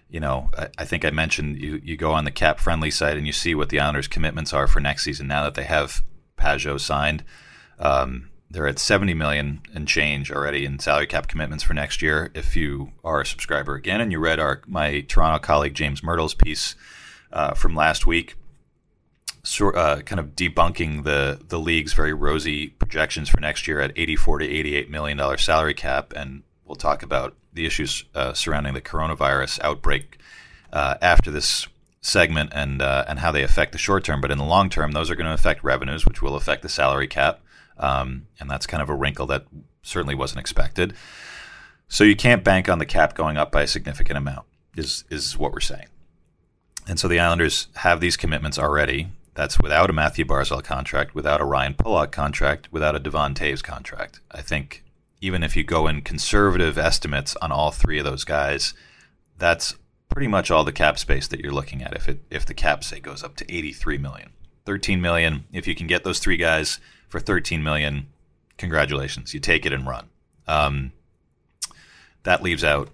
you 0.09 0.19
know, 0.19 0.51
I, 0.57 0.69
I, 0.77 0.85
think 0.85 1.03
I 1.03 1.09
mentioned 1.09 1.57
you, 1.57 1.81
you 1.83 1.97
go 1.97 2.12
on 2.12 2.23
the 2.23 2.31
CapFriendly 2.31 2.93
side 2.93 3.17
and 3.17 3.25
you 3.25 3.33
see 3.33 3.55
what 3.55 3.69
the 3.69 3.79
Islanders' 3.79 4.07
commitments 4.07 4.53
are 4.53 4.67
for 4.67 4.79
next 4.79 5.03
season 5.03 5.27
now 5.27 5.43
that 5.43 5.55
they 5.55 5.63
have 5.63 6.03
Pageau 6.38 6.79
signed. 6.79 7.23
Um, 7.79 8.29
they're 8.53 8.67
at 8.67 8.77
70 8.77 9.15
million 9.15 9.62
and 9.73 9.88
change 9.88 10.31
already 10.31 10.63
in 10.63 10.77
salary 10.77 11.07
cap 11.07 11.27
commitments 11.27 11.63
for 11.63 11.73
next 11.73 12.03
year. 12.03 12.29
If 12.35 12.55
you 12.55 12.91
are 13.03 13.21
a 13.21 13.25
subscriber 13.25 13.73
again 13.73 14.00
and 14.00 14.12
you 14.12 14.19
read 14.19 14.39
our 14.39 14.62
my 14.67 15.01
Toronto 15.01 15.39
colleague 15.39 15.73
James 15.73 16.03
Mirtle's 16.03 16.35
piece 16.35 16.75
uh, 17.31 17.55
from 17.55 17.75
last 17.75 18.05
week, 18.05 18.35
sort 19.43 19.75
uh, 19.75 20.01
kind 20.03 20.19
of 20.19 20.35
debunking 20.35 21.03
the 21.03 21.39
the 21.47 21.59
league's 21.59 21.93
very 21.93 22.13
rosy 22.13 22.69
projections 22.93 23.27
for 23.27 23.39
next 23.39 23.67
year 23.67 23.81
at 23.81 23.91
84 23.95 24.39
to 24.39 24.45
88 24.45 24.88
million 24.88 25.17
dollar 25.17 25.38
salary 25.38 25.73
cap, 25.73 26.13
and 26.15 26.43
we'll 26.63 26.75
talk 26.75 27.01
about 27.01 27.35
the 27.51 27.65
issues 27.65 28.05
uh, 28.13 28.33
surrounding 28.33 28.75
the 28.75 28.81
coronavirus 28.81 29.59
outbreak 29.62 30.19
uh, 30.71 30.95
after 31.01 31.31
this 31.31 31.67
segment 32.01 32.51
and 32.53 32.83
uh, 32.83 33.03
and 33.07 33.17
how 33.17 33.31
they 33.31 33.41
affect 33.41 33.71
the 33.71 33.79
short 33.79 34.03
term. 34.03 34.21
But 34.21 34.29
in 34.29 34.38
the 34.38 34.43
long 34.43 34.69
term, 34.69 34.91
those 34.91 35.09
are 35.09 35.15
going 35.15 35.25
to 35.25 35.33
affect 35.33 35.63
revenues, 35.63 36.05
which 36.05 36.21
will 36.21 36.35
affect 36.35 36.62
the 36.62 36.69
salary 36.69 37.07
cap, 37.07 37.41
um, 37.79 38.27
and 38.39 38.47
that's 38.47 38.67
kind 38.67 38.83
of 38.83 38.89
a 38.89 38.95
wrinkle 38.95 39.25
that 39.25 39.47
certainly 39.81 40.13
wasn't 40.13 40.41
expected. 40.41 40.93
So 41.88 42.03
you 42.03 42.15
can't 42.15 42.43
bank 42.43 42.69
on 42.69 42.77
the 42.77 42.85
cap 42.85 43.15
going 43.15 43.38
up 43.38 43.51
by 43.51 43.63
a 43.63 43.67
significant 43.67 44.19
amount. 44.19 44.45
Is 44.77 45.03
is 45.09 45.35
what 45.35 45.51
we're 45.51 45.62
saying. 45.62 45.88
And 46.88 47.00
so 47.00 47.07
the 47.07 47.19
Islanders 47.19 47.69
have 47.77 48.01
these 48.01 48.17
commitments 48.17 48.59
already. 48.59 49.07
That's 49.35 49.59
without 49.59 49.89
a 49.89 49.93
Matthew 49.93 50.25
Barzal 50.25 50.63
contract, 50.63 51.15
without 51.15 51.41
a 51.41 51.45
Ryan 51.45 51.73
Pulock 51.73 52.11
contract, 52.11 52.71
without 52.71 52.95
a 52.95 52.99
Devon 52.99 53.33
Toews 53.33 53.63
contract. 53.63 54.19
I 54.31 54.41
think 54.41 54.83
even 55.21 55.41
if 55.41 55.55
you 55.55 55.63
go 55.63 55.87
in 55.87 56.01
conservative 56.01 56.77
estimates 56.77 57.35
on 57.37 57.51
all 57.51 57.71
three 57.71 57.97
of 57.97 58.05
those 58.05 58.23
guys, 58.23 58.73
that's 59.37 59.75
pretty 60.09 60.27
much 60.27 60.51
all 60.51 60.63
the 60.63 60.71
cap 60.71 60.99
space 60.99 61.27
that 61.27 61.39
you're 61.39 61.53
looking 61.53 61.81
at. 61.81 61.95
If 61.95 62.07
it 62.07 62.19
if 62.29 62.45
the 62.45 62.53
cap 62.53 62.83
say 62.83 62.99
goes 62.99 63.23
up 63.23 63.35
to 63.37 63.51
83 63.51 63.97
million 63.97 64.29
13 64.65 65.01
million 65.01 65.45
if 65.51 65.67
you 65.67 65.75
can 65.75 65.87
get 65.87 66.03
those 66.03 66.19
three 66.19 66.37
guys 66.37 66.79
for 67.09 67.19
13 67.19 67.63
million 67.63 68.07
congratulations. 68.57 69.33
You 69.33 69.39
take 69.39 69.65
it 69.65 69.73
and 69.73 69.87
run. 69.87 70.09
Um, 70.47 70.91
that 72.23 72.43
leaves 72.43 72.63
out 72.63 72.89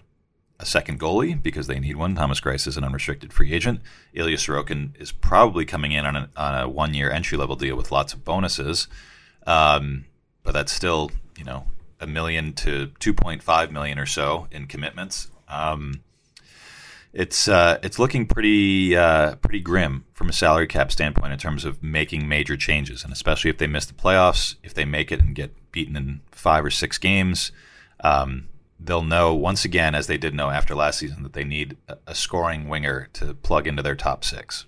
a 0.60 0.66
second 0.66 1.00
goalie 1.00 1.42
because 1.42 1.68
they 1.68 1.80
need 1.80 1.96
one. 1.96 2.16
Thomas 2.16 2.39
greiss 2.39 2.68
is 2.68 2.78
an 2.78 2.84
unrestricted 2.84 3.32
free 3.32 3.54
agent. 3.54 3.82
Ilya 4.13 4.38
sorokin 4.38 5.00
is 5.00 5.12
probably 5.12 5.66
coming 5.66 5.94
in 5.94 6.06
on 6.06 6.16
a, 6.16 6.30
on 6.36 6.62
a 6.62 6.70
one 6.70 6.94
year 6.94 7.10
entry 7.10 7.38
level 7.38 7.56
deal 7.56 7.75
with 7.75 7.92
lots 7.92 8.13
of 8.13 8.25
bonuses. 8.25 8.88
Um, 9.48 10.06
but 10.44 10.54
that's 10.54 10.72
still 10.72 11.12
you 11.38 11.46
know 11.46 11.66
a 12.00 12.08
million 12.08 12.54
to 12.54 12.88
2.5 13.00 13.72
million 13.72 14.00
or 14.00 14.06
so 14.06 14.48
in 14.51 14.68
commitments. 14.68 15.30
Um, 15.48 16.01
it's 17.12 17.48
uh, 17.48 17.80
it's 17.82 17.98
looking 17.98 18.28
pretty 18.28 18.96
uh, 18.96 19.36
pretty 19.38 19.60
grim 19.62 20.06
from 20.13 20.30
a 20.30 20.34
salary 20.34 20.68
cap 20.68 20.92
standpoint 20.92 21.34
in 21.34 21.39
terms 21.39 21.66
of 21.66 21.82
making 21.82 22.28
major 22.28 22.56
changes, 22.56 23.04
and 23.04 23.12
especially 23.12 23.50
if 23.50 23.58
they 23.58 23.68
miss 23.68 23.86
the 23.86 23.94
playoffs, 23.94 24.56
if 24.62 24.74
they 24.74 24.86
make 24.86 25.12
it 25.12 25.20
and 25.20 25.34
get 25.34 25.56
beaten 25.72 25.96
in 25.96 26.22
five 26.32 26.63
or 26.63 26.70
six 26.70 26.98
games, 26.98 27.51
um, 28.04 28.48
they'll 28.80 29.04
know 29.04 29.34
once 29.34 29.66
again, 29.66 29.94
as 29.94 30.08
they 30.08 30.18
did 30.18 30.34
know 30.34 30.50
after 30.50 30.74
last 30.74 31.00
season, 31.00 31.24
that 31.24 31.34
they 31.34 31.44
need 31.44 31.78
a 32.08 32.16
scoring 32.16 32.70
winger 32.70 33.10
to 33.14 33.34
plug 33.34 33.68
into 33.68 33.84
their 33.84 33.96
top 33.96 34.24
six, 34.24 34.66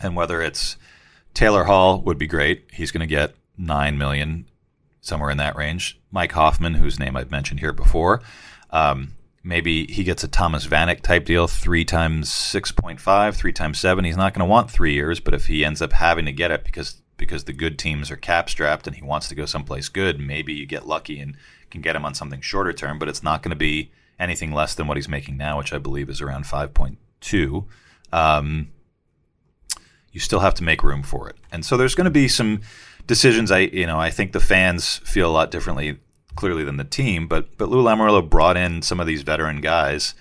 and 0.00 0.14
whether 0.14 0.40
it's 0.40 0.76
Taylor 1.34 1.64
Hall 1.64 2.00
would 2.02 2.18
be 2.18 2.26
great. 2.26 2.66
He's 2.72 2.90
going 2.90 3.00
to 3.00 3.06
get 3.06 3.34
nine 3.58 3.98
million, 3.98 4.46
somewhere 5.00 5.30
in 5.30 5.38
that 5.38 5.56
range. 5.56 6.00
Mike 6.10 6.32
Hoffman, 6.32 6.74
whose 6.74 6.98
name 6.98 7.16
I've 7.16 7.30
mentioned 7.30 7.60
here 7.60 7.72
before. 7.72 8.22
Um, 8.70 9.12
maybe 9.42 9.86
he 9.86 10.02
gets 10.04 10.24
a 10.24 10.28
Thomas 10.28 10.66
Vanek 10.66 11.02
type 11.02 11.24
deal, 11.24 11.46
three 11.46 11.84
times 11.84 12.32
six 12.32 12.72
point 12.72 13.00
five, 13.00 13.36
three 13.36 13.52
times 13.52 13.80
seven. 13.80 14.04
He's 14.04 14.16
not 14.16 14.34
going 14.34 14.46
to 14.46 14.50
want 14.50 14.70
three 14.70 14.94
years, 14.94 15.20
but 15.20 15.34
if 15.34 15.46
he 15.46 15.64
ends 15.64 15.82
up 15.82 15.92
having 15.92 16.24
to 16.26 16.32
get 16.32 16.50
it 16.50 16.64
because 16.64 17.02
because 17.16 17.44
the 17.44 17.52
good 17.52 17.78
teams 17.78 18.10
are 18.10 18.16
cap 18.16 18.50
strapped 18.50 18.86
and 18.86 18.94
he 18.94 19.02
wants 19.02 19.28
to 19.28 19.34
go 19.34 19.46
someplace 19.46 19.88
good, 19.88 20.20
maybe 20.20 20.52
you 20.52 20.66
get 20.66 20.86
lucky 20.86 21.18
and 21.18 21.36
can 21.70 21.80
get 21.80 21.96
him 21.96 22.04
on 22.04 22.14
something 22.14 22.40
shorter 22.40 22.72
term. 22.72 22.98
But 22.98 23.08
it's 23.08 23.22
not 23.22 23.42
going 23.42 23.50
to 23.50 23.56
be 23.56 23.90
anything 24.18 24.52
less 24.52 24.74
than 24.74 24.86
what 24.86 24.96
he's 24.96 25.08
making 25.08 25.36
now, 25.36 25.58
which 25.58 25.72
I 25.72 25.78
believe 25.78 26.08
is 26.08 26.20
around 26.20 26.46
five 26.46 26.74
point 26.74 26.98
two. 27.20 27.66
Um, 28.12 28.68
you 30.12 30.20
still 30.20 30.40
have 30.40 30.54
to 30.54 30.64
make 30.64 30.82
room 30.82 31.02
for 31.02 31.28
it, 31.28 31.36
and 31.52 31.64
so 31.64 31.76
there's 31.76 31.94
going 31.94 32.06
to 32.06 32.10
be 32.10 32.28
some 32.28 32.60
decisions. 33.06 33.50
I 33.50 33.60
you 33.60 33.86
know 33.86 33.98
I 33.98 34.10
think 34.10 34.32
the 34.32 34.40
fans 34.40 34.98
feel 34.98 35.30
a 35.30 35.32
lot 35.32 35.50
differently 35.50 35.98
clearly 36.36 36.64
than 36.64 36.76
the 36.76 36.84
team. 36.84 37.26
But 37.26 37.56
but 37.58 37.68
Lou 37.68 37.82
Lamoriello 37.82 38.28
brought 38.28 38.56
in 38.56 38.82
some 38.82 39.00
of 39.00 39.06
these 39.06 39.22
veteran 39.22 39.60
guys, 39.60 40.14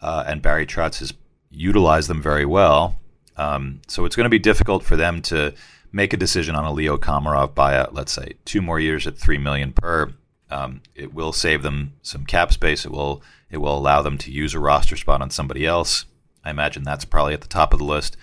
uh, 0.00 0.24
and 0.26 0.40
Barry 0.40 0.66
Trotz 0.66 1.00
has 1.00 1.12
utilized 1.50 2.08
them 2.08 2.22
very 2.22 2.46
well. 2.46 2.98
Um, 3.36 3.80
so 3.88 4.04
it's 4.04 4.14
going 4.14 4.24
to 4.24 4.30
be 4.30 4.38
difficult 4.38 4.84
for 4.84 4.96
them 4.96 5.22
to 5.22 5.54
make 5.90 6.12
a 6.12 6.16
decision 6.16 6.54
on 6.54 6.64
a 6.64 6.72
Leo 6.72 6.96
Komarov 6.96 7.54
buyout. 7.54 7.92
Let's 7.92 8.12
say 8.12 8.34
two 8.44 8.62
more 8.62 8.78
years 8.78 9.06
at 9.06 9.18
three 9.18 9.38
million 9.38 9.72
per. 9.72 10.12
Um, 10.52 10.82
it 10.94 11.14
will 11.14 11.32
save 11.32 11.62
them 11.62 11.94
some 12.02 12.26
cap 12.26 12.52
space. 12.52 12.84
It 12.84 12.92
will 12.92 13.22
it 13.50 13.56
will 13.58 13.76
allow 13.76 14.02
them 14.02 14.18
to 14.18 14.30
use 14.30 14.54
a 14.54 14.60
roster 14.60 14.96
spot 14.96 15.22
on 15.22 15.30
somebody 15.30 15.66
else. 15.66 16.04
I 16.44 16.50
imagine 16.50 16.82
that's 16.82 17.04
probably 17.04 17.34
at 17.34 17.40
the 17.40 17.48
top 17.48 17.72
of 17.72 17.78
the 17.78 17.84
list. 17.84 18.16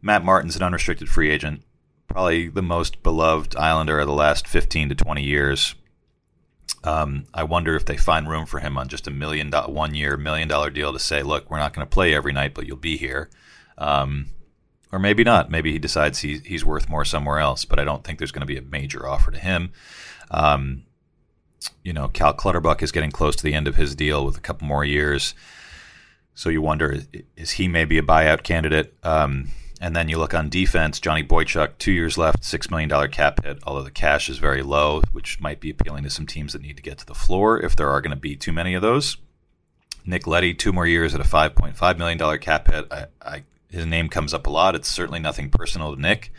Matt 0.00 0.24
Martin's 0.24 0.56
an 0.56 0.62
unrestricted 0.62 1.08
free 1.08 1.30
agent, 1.30 1.62
probably 2.08 2.48
the 2.48 2.62
most 2.62 3.02
beloved 3.02 3.56
Islander 3.56 4.00
of 4.00 4.06
the 4.06 4.12
last 4.12 4.46
15 4.46 4.90
to 4.90 4.94
20 4.94 5.22
years. 5.22 5.74
Um, 6.84 7.26
I 7.34 7.42
wonder 7.42 7.74
if 7.74 7.84
they 7.84 7.96
find 7.96 8.28
room 8.28 8.46
for 8.46 8.60
him 8.60 8.78
on 8.78 8.88
just 8.88 9.06
a 9.06 9.10
million 9.10 9.50
do- 9.50 9.62
one 9.62 9.94
year 9.94 10.16
million 10.16 10.48
dollar 10.48 10.70
deal 10.70 10.92
to 10.92 10.98
say, 10.98 11.22
look, 11.22 11.50
we're 11.50 11.58
not 11.58 11.74
going 11.74 11.86
to 11.86 11.92
play 11.92 12.14
every 12.14 12.32
night, 12.32 12.54
but 12.54 12.66
you'll 12.66 12.76
be 12.76 12.96
here. 12.96 13.28
Um, 13.76 14.28
or 14.92 14.98
maybe 14.98 15.24
not. 15.24 15.50
Maybe 15.50 15.72
he 15.72 15.78
decides 15.78 16.20
he, 16.20 16.38
he's 16.44 16.64
worth 16.64 16.88
more 16.88 17.04
somewhere 17.04 17.38
else. 17.38 17.64
But 17.64 17.78
I 17.78 17.84
don't 17.84 18.04
think 18.04 18.18
there's 18.18 18.32
going 18.32 18.46
to 18.46 18.46
be 18.46 18.56
a 18.56 18.62
major 18.62 19.06
offer 19.06 19.30
to 19.30 19.38
him. 19.38 19.72
Um, 20.30 20.84
you 21.82 21.92
know, 21.92 22.08
Cal 22.08 22.34
Clutterbuck 22.34 22.82
is 22.82 22.92
getting 22.92 23.10
close 23.10 23.36
to 23.36 23.42
the 23.42 23.54
end 23.54 23.68
of 23.68 23.76
his 23.76 23.94
deal 23.94 24.24
with 24.24 24.36
a 24.36 24.40
couple 24.40 24.66
more 24.66 24.84
years. 24.84 25.34
So 26.34 26.48
you 26.48 26.60
wonder, 26.60 27.00
is 27.36 27.52
he 27.52 27.68
maybe 27.68 27.96
a 27.98 28.02
buyout 28.02 28.42
candidate? 28.42 28.94
Um, 29.02 29.48
and 29.80 29.94
then 29.94 30.08
you 30.08 30.18
look 30.18 30.34
on 30.34 30.48
defense, 30.48 31.00
Johnny 31.00 31.22
Boychuk, 31.22 31.78
two 31.78 31.92
years 31.92 32.16
left, 32.16 32.42
$6 32.42 32.70
million 32.70 33.10
cap 33.10 33.44
hit, 33.44 33.58
although 33.64 33.82
the 33.82 33.90
cash 33.90 34.28
is 34.28 34.38
very 34.38 34.62
low, 34.62 35.02
which 35.12 35.40
might 35.40 35.60
be 35.60 35.70
appealing 35.70 36.04
to 36.04 36.10
some 36.10 36.26
teams 36.26 36.52
that 36.52 36.62
need 36.62 36.76
to 36.76 36.82
get 36.82 36.98
to 36.98 37.06
the 37.06 37.14
floor 37.14 37.60
if 37.60 37.76
there 37.76 37.90
are 37.90 38.00
going 38.00 38.10
to 38.10 38.16
be 38.16 38.36
too 38.36 38.52
many 38.52 38.74
of 38.74 38.82
those. 38.82 39.18
Nick 40.04 40.26
Leddy, 40.26 40.54
two 40.54 40.72
more 40.72 40.86
years 40.86 41.14
at 41.14 41.20
a 41.20 41.24
$5.5 41.24 41.98
million 41.98 42.38
cap 42.38 42.68
hit. 42.68 42.86
I, 42.90 43.06
I, 43.20 43.44
his 43.70 43.84
name 43.84 44.08
comes 44.08 44.32
up 44.32 44.46
a 44.46 44.50
lot. 44.50 44.74
It's 44.74 44.88
certainly 44.88 45.20
nothing 45.20 45.50
personal 45.50 45.94
to 45.94 46.00
Nick. 46.00 46.32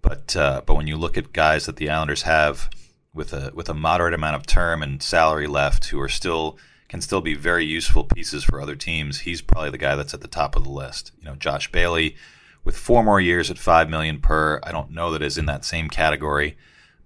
But, 0.00 0.36
uh, 0.36 0.62
but 0.64 0.74
when 0.74 0.86
you 0.86 0.96
look 0.96 1.18
at 1.18 1.32
guys 1.32 1.66
that 1.66 1.76
the 1.76 1.90
Islanders 1.90 2.22
have 2.22 2.70
with 3.14 3.32
a, 3.32 3.50
with 3.54 3.68
a 3.68 3.74
moderate 3.74 4.14
amount 4.14 4.36
of 4.36 4.46
term 4.46 4.82
and 4.82 5.02
salary 5.02 5.46
left 5.46 5.86
who 5.86 6.00
are 6.00 6.08
still 6.08 6.58
can 6.88 7.00
still 7.02 7.20
be 7.20 7.34
very 7.34 7.66
useful 7.66 8.02
pieces 8.02 8.44
for 8.44 8.60
other 8.60 8.74
teams, 8.74 9.20
he's 9.20 9.42
probably 9.42 9.68
the 9.68 9.76
guy 9.76 9.94
that's 9.94 10.14
at 10.14 10.22
the 10.22 10.28
top 10.28 10.56
of 10.56 10.64
the 10.64 10.70
list. 10.70 11.12
You 11.18 11.26
know, 11.26 11.36
Josh 11.36 11.70
Bailey– 11.70 12.16
with 12.68 12.76
four 12.76 13.02
more 13.02 13.18
years 13.18 13.50
at 13.50 13.56
five 13.56 13.88
million 13.88 14.20
per. 14.20 14.60
I 14.62 14.72
don't 14.72 14.90
know 14.90 15.10
that 15.12 15.22
is 15.22 15.38
in 15.38 15.46
that 15.46 15.64
same 15.64 15.88
category, 15.88 16.58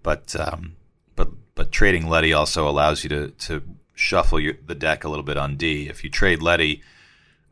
but 0.03 0.35
um, 0.35 0.75
but 1.15 1.31
but 1.55 1.71
trading 1.71 2.09
Leddy 2.09 2.33
also 2.33 2.69
allows 2.69 3.05
you 3.05 3.09
to 3.11 3.29
to 3.31 3.63
shuffle 3.95 4.41
your, 4.41 4.55
the 4.67 4.75
deck 4.75 5.05
a 5.05 5.09
little 5.09 5.23
bit 5.23 5.37
on 5.37 5.57
D. 5.57 5.89
If 5.89 6.03
you 6.03 6.11
trade 6.11 6.43
Leddy 6.43 6.83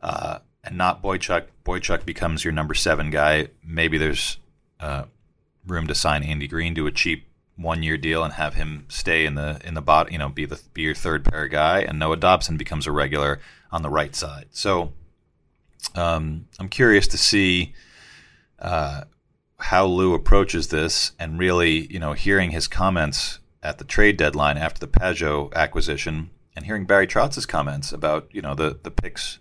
uh, 0.01 0.39
and 0.61 0.77
not 0.77 1.01
Boychuk, 1.01 1.45
Boychuk 1.63 2.03
becomes 2.03 2.43
your 2.43 2.51
number 2.51 2.73
seven 2.73 3.11
guy. 3.11 3.47
Maybe 3.63 3.97
there's 3.97 4.39
uh, 4.81 5.05
room 5.65 5.87
to 5.87 5.95
sign 5.95 6.21
Andy 6.21 6.49
Greene 6.49 6.75
to 6.75 6.87
a 6.87 6.91
cheap 6.91 7.27
one 7.61 7.83
year 7.83 7.97
deal 7.97 8.23
and 8.23 8.33
have 8.33 8.55
him 8.55 8.85
stay 8.89 9.25
in 9.25 9.35
the 9.35 9.59
in 9.63 9.73
the 9.73 9.81
bot, 9.81 10.11
you 10.11 10.17
know, 10.17 10.29
be 10.29 10.45
the 10.45 10.59
be 10.73 10.81
your 10.83 10.95
third 10.95 11.25
pair 11.25 11.47
guy, 11.47 11.81
and 11.81 11.99
Noah 11.99 12.17
Dobson 12.17 12.57
becomes 12.57 12.87
a 12.87 12.91
regular 12.91 13.39
on 13.71 13.81
the 13.81 13.89
right 13.89 14.15
side. 14.15 14.47
So 14.51 14.93
um, 15.95 16.47
I'm 16.59 16.69
curious 16.69 17.07
to 17.07 17.17
see 17.17 17.73
uh, 18.59 19.03
how 19.57 19.85
Lou 19.85 20.13
approaches 20.13 20.67
this, 20.67 21.11
and 21.19 21.39
really, 21.39 21.87
you 21.91 21.99
know, 21.99 22.13
hearing 22.13 22.51
his 22.51 22.67
comments 22.67 23.39
at 23.63 23.77
the 23.77 23.83
trade 23.83 24.17
deadline 24.17 24.57
after 24.57 24.79
the 24.79 24.87
Pageau 24.87 25.53
acquisition, 25.53 26.31
and 26.55 26.65
hearing 26.65 26.85
Barry 26.85 27.07
Trotz's 27.07 27.45
comments 27.45 27.91
about, 27.91 28.27
you 28.31 28.41
know, 28.41 28.55
the 28.55 28.79
the 28.81 28.91
picks 28.91 29.39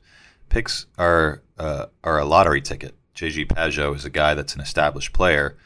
picks 0.48 0.86
are 0.98 1.42
uh, 1.58 1.86
are 2.04 2.18
a 2.18 2.24
lottery 2.24 2.60
ticket. 2.60 2.94
JG 3.14 3.48
Pageau 3.48 3.94
is 3.94 4.04
a 4.04 4.10
guy 4.10 4.34
that's 4.34 4.54
an 4.54 4.60
established 4.60 5.12
player, 5.12 5.56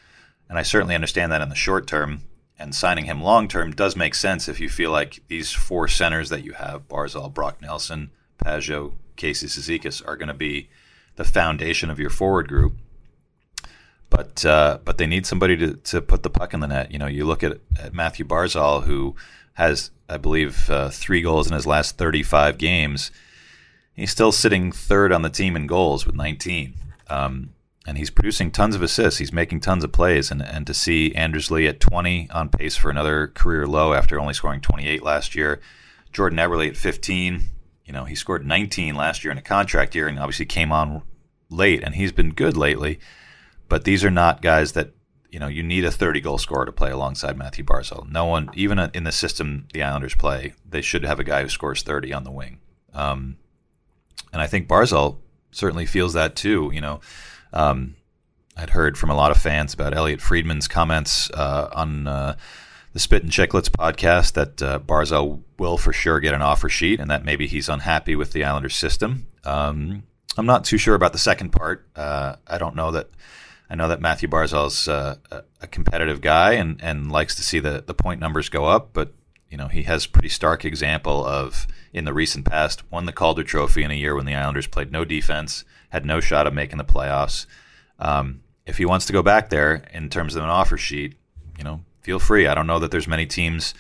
and 0.49 0.59
I 0.59 0.62
certainly 0.62 0.95
understand 0.95 1.33
that 1.33 1.43
in 1.43 1.49
the 1.49 1.55
short 1.55 1.87
term. 1.87 2.23
And 2.59 2.75
signing 2.75 3.07
him 3.07 3.23
long 3.23 3.49
term 3.49 3.73
does 3.73 3.97
make 3.97 4.14
sense 4.14 4.49
if 4.49 4.61
you 4.61 4.69
feel 4.69 4.90
like 4.90 5.23
these 5.29 5.53
four 5.53 5.88
centers 5.88 6.29
that 6.29 6.45
you 6.45 6.53
have 6.53 6.88
Barzal, 6.88 7.33
Brock 7.33 7.61
Nelson, 7.61 8.11
Pageau, 8.38 8.93
Casey 9.17 9.47
Cizikas 9.47 10.07
are 10.07 10.17
going 10.17 10.29
to 10.29 10.35
be 10.35 10.69
the 11.17 11.25
foundation 11.25 11.90
of 11.90 11.99
your 11.99 12.11
forward 12.11 12.49
group 12.49 12.75
but 14.14 14.45
uh, 14.47 14.79
but 14.85 14.97
they 14.97 15.09
need 15.09 15.27
somebody 15.27 15.57
to, 15.57 15.75
to 15.75 16.01
put 16.01 16.23
the 16.23 16.31
puck 16.31 16.55
in 16.55 16.61
the 16.61 16.69
net. 16.69 16.93
You 16.93 17.01
know, 17.01 17.09
you 17.09 17.25
look 17.25 17.43
at, 17.43 17.59
at 17.77 17.93
Matthew 17.93 18.25
Barzal, 18.25 18.85
who 18.85 19.17
has, 19.55 19.90
I 20.09 20.19
believe, 20.19 20.71
uh, 20.71 20.90
three 20.90 21.21
goals 21.21 21.49
in 21.49 21.53
his 21.53 21.67
last 21.67 21.99
35 21.99 22.57
games. 22.57 23.11
He's 23.95 24.12
still 24.12 24.31
sitting 24.31 24.71
third 24.71 25.11
on 25.11 25.23
the 25.23 25.31
team 25.31 25.57
in 25.57 25.67
goals 25.67 26.07
with 26.07 26.14
19. 26.14 26.75
Um, 27.09 27.55
and 27.87 27.99
he's 27.99 28.11
producing 28.11 28.51
tons 28.51 28.75
of 28.75 28.83
assists. 28.83 29.18
He's 29.18 29.33
making 29.33 29.61
tons 29.61 29.85
of 29.85 29.92
plays, 29.92 30.31
and 30.31 30.42
and 30.42 30.66
to 30.66 30.75
see 30.75 31.14
Anders 31.14 31.51
Lee 31.51 31.66
at 31.66 31.81
20 31.81 32.31
on 32.31 32.49
pace 32.49 32.77
for 32.77 32.90
another 32.90 33.29
career 33.29 33.66
low 33.66 33.92
after 33.92 34.18
only 34.18 34.35
scoring 34.35 34.61
28 34.61 35.03
last 35.03 35.35
year, 35.35 35.61
Jordan 36.12 36.38
Eberle 36.38 36.68
at 36.68 36.77
15. 36.77 37.42
You 37.85 37.92
know, 37.92 38.05
he 38.05 38.14
scored 38.14 38.47
19 38.47 38.94
last 38.94 39.25
year 39.25 39.33
in 39.33 39.38
a 39.38 39.42
contract 39.42 39.94
year, 39.94 40.09
and 40.09 40.18
obviously 40.18 40.47
came 40.47 40.73
on 40.73 41.03
late, 41.51 41.83
and 41.83 41.94
he's 41.94 42.12
been 42.12 42.31
good 42.31 42.57
lately. 42.57 42.99
But 43.68 43.85
these 43.85 44.05
are 44.05 44.11
not 44.11 44.40
guys 44.40 44.73
that 44.73 44.92
you 45.31 45.38
know 45.38 45.49
you 45.49 45.62
need 45.62 45.85
a 45.85 45.90
30 45.90 46.20
goal 46.20 46.38
scorer 46.38 46.64
to 46.64 46.73
play 46.73 46.90
alongside 46.90 47.37
Matthew 47.37 47.64
Barzal. 47.64 48.11
No 48.11 48.25
one, 48.25 48.49
even 48.55 48.79
in 48.79 49.05
the 49.05 49.12
system 49.12 49.68
the 49.75 49.83
Islanders 49.83 50.14
play, 50.14 50.55
they 50.66 50.81
should 50.81 51.05
have 51.05 51.20
a 51.20 51.25
guy 51.25 51.42
who 51.42 51.49
scores 51.51 51.83
30 51.83 52.14
on 52.14 52.25
the 52.25 52.31
wing. 52.31 52.61
Um, 52.94 53.37
and 54.33 54.40
I 54.40 54.47
think 54.47 54.68
Barzal 54.68 55.18
certainly 55.51 55.85
feels 55.85 56.14
that 56.14 56.35
too. 56.35 56.70
You 56.73 56.81
know 56.81 57.01
um, 57.55 57.97
I'd 58.57 58.71
heard 58.71 58.99
from 58.99 59.11
a 59.11 59.17
lot 59.17 59.31
of 59.31 59.38
fans 59.38 59.73
about 59.73 59.95
Elliotte 59.95 60.21
Friedman's 60.21 60.69
comments 60.69 61.31
uh, 61.31 61.71
on 61.73 62.07
uh, 62.07 62.37
the 62.93 62.99
Spit 62.99 63.23
and 63.23 63.33
Chicklets 63.33 63.69
podcast 63.69 64.35
that 64.35 64.62
uh, 64.62 64.79
Barzal 64.79 65.43
will 65.59 65.79
for 65.79 65.93
sure 65.93 66.21
get 66.21 66.35
an 66.35 66.43
offer 66.43 66.69
sheet 66.69 67.01
and 67.01 67.11
that 67.11 67.25
maybe 67.25 67.47
he's 67.47 67.69
unhappy 67.69 68.14
with 68.14 68.33
the 68.33 68.45
Islanders 68.45 68.77
system. 68.77 69.27
Um, 69.45 70.05
I'm 70.37 70.47
not 70.47 70.64
too 70.64 70.79
sure 70.79 70.95
about 70.95 71.12
the 71.12 71.19
second 71.19 71.51
part. 71.51 71.87
Uh, 71.97 72.37
I 72.47 72.59
don't 72.59 72.77
know 72.77 72.90
that. 72.90 73.11
I 73.71 73.77
know 73.77 73.88
that 73.88 74.01
Matthew 74.01 74.29
Barzal's 74.29 74.87
uh, 74.88 75.17
a 75.33 75.67
competitive 75.67 76.21
guy 76.21 76.53
and, 76.53 76.79
and 76.83 77.11
likes 77.11 77.35
to 77.37 77.43
see 77.43 77.61
the, 77.61 77.83
the 77.85 77.95
point 77.95 78.21
numbers 78.21 78.51
go 78.51 78.67
up, 78.67 78.90
but 78.93 79.14
you 79.51 79.57
know 79.57 79.69
he 79.69 79.85
has 79.85 80.07
pretty 80.07 80.29
stark 80.29 80.64
example 80.64 81.25
of 81.25 81.67
in 81.93 82.05
the 82.05 82.12
recent 82.12 82.45
past 82.45 82.83
won 82.93 83.07
the 83.07 83.12
Calder 83.12 83.43
Trophy 83.43 83.83
in 83.83 83.90
a 83.90 83.95
year 83.95 84.14
when 84.14 84.27
the 84.27 84.35
Islanders 84.35 84.67
played 84.67 84.93
no 84.93 85.05
defense 85.05 85.64
had 85.94 86.04
no 86.04 86.18
shot 86.18 86.48
of 86.48 86.52
making 86.52 86.76
the 86.76 86.85
playoffs. 86.85 87.46
Um, 88.00 88.42
if 88.66 88.78
he 88.78 88.85
wants 88.85 89.07
to 89.07 89.12
go 89.12 89.22
back 89.22 89.48
there 89.48 89.85
in 89.92 90.11
terms 90.11 90.35
of 90.35 90.42
an 90.42 90.50
offer 90.50 90.76
sheet, 90.76 91.14
you 91.57 91.62
know, 91.62 91.85
feel 92.00 92.18
free. 92.18 92.48
I 92.48 92.54
don't 92.54 92.66
know 92.66 92.80
that 92.80 92.90
there's 92.90 93.07
many 93.07 93.26
teams 93.26 93.74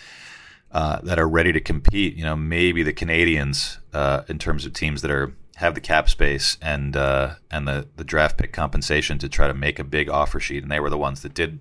uh, 0.70 1.00
that 1.02 1.18
are 1.18 1.28
ready 1.28 1.52
to 1.52 1.60
compete. 1.60 2.14
You 2.14 2.22
know, 2.22 2.36
maybe 2.36 2.84
the 2.84 2.92
Canadiens 2.92 3.78
uh, 3.92 4.22
in 4.28 4.38
terms 4.38 4.64
of 4.64 4.72
teams 4.72 5.02
that 5.02 5.10
are 5.10 5.34
have 5.56 5.74
the 5.74 5.80
cap 5.80 6.08
space 6.08 6.56
and 6.62 6.96
uh, 6.96 7.34
and 7.50 7.66
the 7.66 7.88
the 7.96 8.04
draft 8.04 8.38
pick 8.38 8.52
compensation 8.52 9.18
to 9.18 9.28
try 9.28 9.48
to 9.48 9.54
make 9.54 9.80
a 9.80 9.84
big 9.84 10.08
offer 10.08 10.38
sheet, 10.38 10.62
and 10.62 10.70
they 10.70 10.80
were 10.80 10.90
the 10.90 10.98
ones 10.98 11.22
that 11.22 11.34
did 11.34 11.58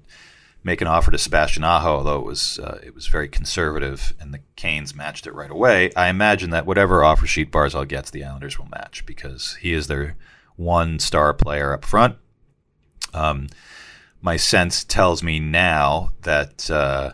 make 0.64 0.82
an 0.82 0.88
offer 0.88 1.12
to 1.12 1.18
Sebastian 1.18 1.64
Aho, 1.64 1.98
although 1.98 2.20
it 2.20 2.26
was 2.26 2.60
uh, 2.60 2.80
it 2.84 2.94
was 2.94 3.08
very 3.08 3.28
conservative, 3.28 4.14
and 4.20 4.34
the 4.34 4.42
Canes 4.56 4.94
matched 4.94 5.26
it 5.26 5.34
right 5.34 5.52
away. 5.52 5.92
I 5.96 6.10
imagine 6.10 6.52
that 6.52 6.68
whatever 6.68 7.04
offer 7.04 7.26
sheet 7.26 7.52
Barzal 7.52 7.88
gets, 7.88 8.12
the 8.12 8.24
Islanders 8.24 8.60
will 8.60 8.70
match 8.70 9.06
because 9.06 9.56
he 9.62 9.74
is 9.74 9.88
their 9.88 10.16
one 10.56 11.00
star 11.00 11.34
player 11.34 11.74
up 11.74 11.86
front. 11.86 12.18
Um, 13.14 13.48
my 14.22 14.38
sense 14.38 14.84
tells 14.84 15.22
me 15.22 15.40
now 15.40 16.12
that 16.22 16.70
uh, 16.72 17.14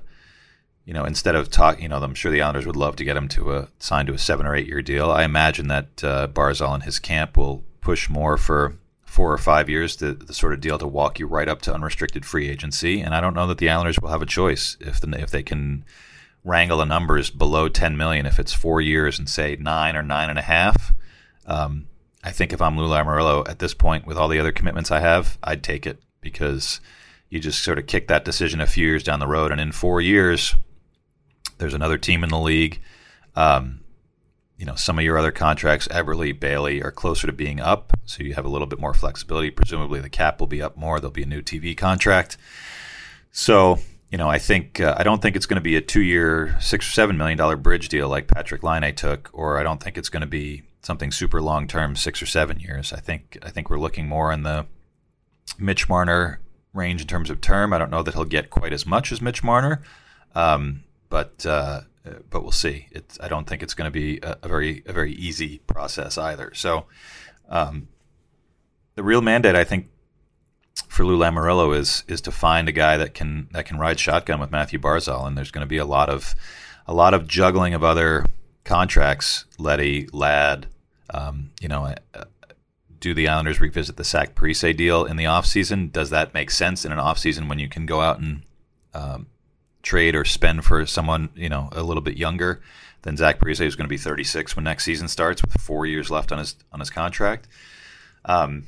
you 0.85 0.93
know 0.93 1.05
instead 1.05 1.35
of 1.35 1.49
talking, 1.49 1.83
you 1.83 1.89
know, 1.89 1.97
I'm 1.97 2.13
sure 2.13 2.31
the 2.31 2.41
Islanders 2.41 2.65
would 2.65 2.75
love 2.75 2.95
to 2.97 3.03
get 3.03 3.17
him 3.17 3.27
to 3.29 3.53
a 3.53 3.67
sign 3.79 4.05
to 4.05 4.13
a 4.13 4.17
seven 4.17 4.45
or 4.45 4.55
eight 4.55 4.67
year 4.67 4.81
deal. 4.81 5.11
I 5.11 5.23
imagine 5.23 5.67
that 5.67 6.03
uh, 6.03 6.27
Barzal 6.27 6.73
and 6.73 6.83
his 6.83 6.99
camp 6.99 7.37
will 7.37 7.63
push 7.81 8.09
more 8.09 8.37
for 8.37 8.75
four 9.09 9.33
or 9.33 9.37
five 9.39 9.67
years, 9.67 9.95
to, 9.95 10.13
the 10.13 10.33
sort 10.33 10.53
of 10.53 10.61
deal 10.61 10.77
to 10.77 10.87
walk 10.87 11.19
you 11.19 11.25
right 11.25 11.49
up 11.49 11.61
to 11.63 11.73
unrestricted 11.73 12.25
free 12.25 12.47
agency. 12.47 13.01
And 13.01 13.15
I 13.15 13.19
don't 13.19 13.33
know 13.33 13.47
that 13.47 13.57
the 13.57 13.69
Islanders 13.69 13.97
will 13.99 14.09
have 14.09 14.21
a 14.21 14.27
choice 14.27 14.77
if 14.79 15.01
the, 15.01 15.09
if 15.19 15.31
they 15.31 15.41
can 15.41 15.83
wrangle 16.43 16.77
the 16.77 16.85
numbers 16.85 17.31
below 17.31 17.67
10 17.67 17.97
million. 17.97 18.27
If 18.27 18.39
it's 18.39 18.53
four 18.53 18.81
years 18.81 19.17
and 19.17 19.27
say 19.27 19.57
nine 19.59 19.95
or 19.95 20.03
nine 20.03 20.29
and 20.29 20.37
a 20.37 20.43
half, 20.43 20.93
um, 21.47 21.87
I 22.29 22.31
think 22.31 22.53
if 22.53 22.61
I'm 22.61 22.77
Lou 22.77 22.87
Lamoriello 22.87 23.49
at 23.49 23.57
this 23.57 23.73
point 23.73 24.05
with 24.05 24.15
all 24.15 24.27
the 24.27 24.37
other 24.37 24.51
commitments 24.51 24.91
I 24.91 24.99
have, 24.99 25.39
I'd 25.41 25.63
take 25.63 25.87
it 25.87 25.97
because 26.21 26.79
you 27.27 27.39
just 27.39 27.63
sort 27.63 27.79
of 27.79 27.87
kick 27.87 28.07
that 28.07 28.23
decision 28.23 28.61
a 28.61 28.67
few 28.67 28.85
years 28.85 29.01
down 29.01 29.19
the 29.19 29.25
road, 29.25 29.51
and 29.51 29.59
in 29.59 29.71
four 29.71 29.99
years, 29.99 30.55
there's 31.57 31.73
another 31.73 31.97
team 31.97 32.23
in 32.23 32.29
the 32.29 32.37
league. 32.37 32.81
Um, 33.35 33.79
you 34.59 34.65
know, 34.67 34.75
some 34.75 34.99
of 34.99 35.03
your 35.03 35.17
other 35.17 35.31
contracts, 35.31 35.87
Eberle, 35.87 36.39
Bailey, 36.39 36.83
are 36.83 36.91
closer 36.91 37.25
to 37.25 37.33
being 37.33 37.59
up, 37.59 37.93
so 38.05 38.21
you 38.21 38.35
have 38.35 38.45
a 38.45 38.49
little 38.49 38.67
bit 38.67 38.79
more 38.79 38.93
flexibility. 38.93 39.49
Presumably, 39.49 39.99
the 39.99 40.07
cap 40.07 40.39
will 40.39 40.45
be 40.45 40.61
up 40.61 40.77
more. 40.77 40.99
There'll 40.99 41.11
be 41.11 41.23
a 41.23 41.25
new 41.25 41.41
TV 41.41 41.75
contract. 41.75 42.37
So, 43.31 43.79
you 44.11 44.19
know, 44.19 44.29
I 44.29 44.37
think 44.37 44.79
uh, 44.79 44.93
I 44.99 45.01
don't 45.01 45.19
think 45.19 45.35
it's 45.35 45.47
going 45.47 45.55
to 45.55 45.61
be 45.61 45.77
a 45.77 45.81
two-year, 45.81 46.57
six 46.59 46.87
or 46.87 46.91
seven 46.91 47.17
million 47.17 47.39
dollar 47.39 47.55
bridge 47.55 47.89
deal 47.89 48.07
like 48.07 48.27
Patrik 48.27 48.61
Laine 48.61 48.93
took, 48.93 49.31
or 49.33 49.57
I 49.57 49.63
don't 49.63 49.81
think 49.81 49.97
it's 49.97 50.09
going 50.09 50.21
to 50.21 50.27
be 50.27 50.61
something 50.81 51.11
super 51.11 51.41
long 51.41 51.67
term, 51.67 51.95
six 51.95 52.21
or 52.21 52.25
seven 52.25 52.59
years. 52.59 52.93
I 52.93 52.99
think 52.99 53.37
I 53.41 53.49
think 53.49 53.69
we're 53.69 53.79
looking 53.79 54.07
more 54.07 54.31
in 54.31 54.43
the 54.43 54.65
Mitch 55.57 55.89
Marner 55.89 56.39
range 56.73 57.01
in 57.01 57.07
terms 57.07 57.29
of 57.29 57.41
term. 57.41 57.73
I 57.73 57.77
don't 57.77 57.91
know 57.91 58.03
that 58.03 58.13
he'll 58.13 58.25
get 58.25 58.49
quite 58.49 58.73
as 58.73 58.85
much 58.85 59.11
as 59.11 59.21
Mitch 59.21 59.43
Marner, 59.43 59.81
um, 60.35 60.83
but 61.09 61.45
uh, 61.45 61.81
but 62.29 62.41
we'll 62.41 62.51
see. 62.51 62.87
It's, 62.91 63.19
I 63.21 63.27
don't 63.27 63.47
think 63.47 63.63
it's 63.63 63.73
going 63.73 63.87
to 63.87 63.91
be 63.91 64.19
a, 64.21 64.37
a, 64.43 64.47
very 64.47 64.83
a 64.85 64.93
very 64.93 65.13
easy 65.13 65.59
process 65.67 66.17
either. 66.17 66.53
So 66.53 66.85
um, 67.49 67.87
the 68.95 69.03
real 69.03 69.21
mandate, 69.21 69.55
I 69.55 69.63
think, 69.63 69.89
for 70.87 71.05
Lou 71.05 71.17
Lamoriello 71.17 71.77
is 71.77 72.03
is 72.07 72.21
to 72.21 72.31
find 72.31 72.69
a 72.69 72.71
guy 72.71 72.97
that 72.97 73.13
can 73.13 73.49
that 73.51 73.65
can 73.65 73.77
ride 73.77 73.99
shotgun 73.99 74.39
with 74.39 74.51
Matthew 74.51 74.79
Barzal, 74.79 75.27
and 75.27 75.37
there's 75.37 75.51
going 75.51 75.63
to 75.63 75.69
be 75.69 75.77
a 75.77 75.85
lot 75.85 76.09
of 76.09 76.35
a 76.87 76.93
lot 76.93 77.13
of 77.13 77.27
juggling 77.27 77.73
of 77.73 77.83
other 77.83 78.25
contracts, 78.63 79.45
Leddy, 79.59 80.07
Ladd, 80.11 80.67
um, 81.13 81.51
you 81.61 81.67
know, 81.67 81.93
uh, 82.13 82.23
do 82.99 83.13
the 83.13 83.27
Islanders 83.27 83.61
revisit 83.61 83.97
the 83.97 84.03
Zach 84.03 84.35
Parise 84.35 84.75
deal 84.75 85.05
in 85.05 85.17
the 85.17 85.23
offseason? 85.25 85.91
Does 85.91 86.09
that 86.09 86.33
make 86.33 86.51
sense 86.51 86.85
in 86.85 86.91
an 86.91 86.97
offseason 86.97 87.47
when 87.47 87.59
you 87.59 87.69
can 87.69 87.85
go 87.85 88.01
out 88.01 88.19
and 88.19 88.41
um, 88.93 89.27
trade 89.83 90.15
or 90.15 90.25
spend 90.25 90.65
for 90.65 90.85
someone, 90.85 91.29
you 91.35 91.49
know, 91.49 91.69
a 91.71 91.83
little 91.83 92.01
bit 92.01 92.17
younger 92.17 92.61
than 93.03 93.15
Zach 93.15 93.39
Parise, 93.39 93.59
who's 93.59 93.75
going 93.75 93.85
to 93.85 93.89
be 93.89 93.97
36 93.97 94.55
when 94.55 94.65
next 94.65 94.83
season 94.83 95.07
starts 95.07 95.41
with 95.41 95.53
four 95.61 95.85
years 95.85 96.09
left 96.11 96.31
on 96.31 96.39
his 96.39 96.55
on 96.73 96.79
his 96.79 96.89
contract? 96.89 97.47
Um, 98.25 98.65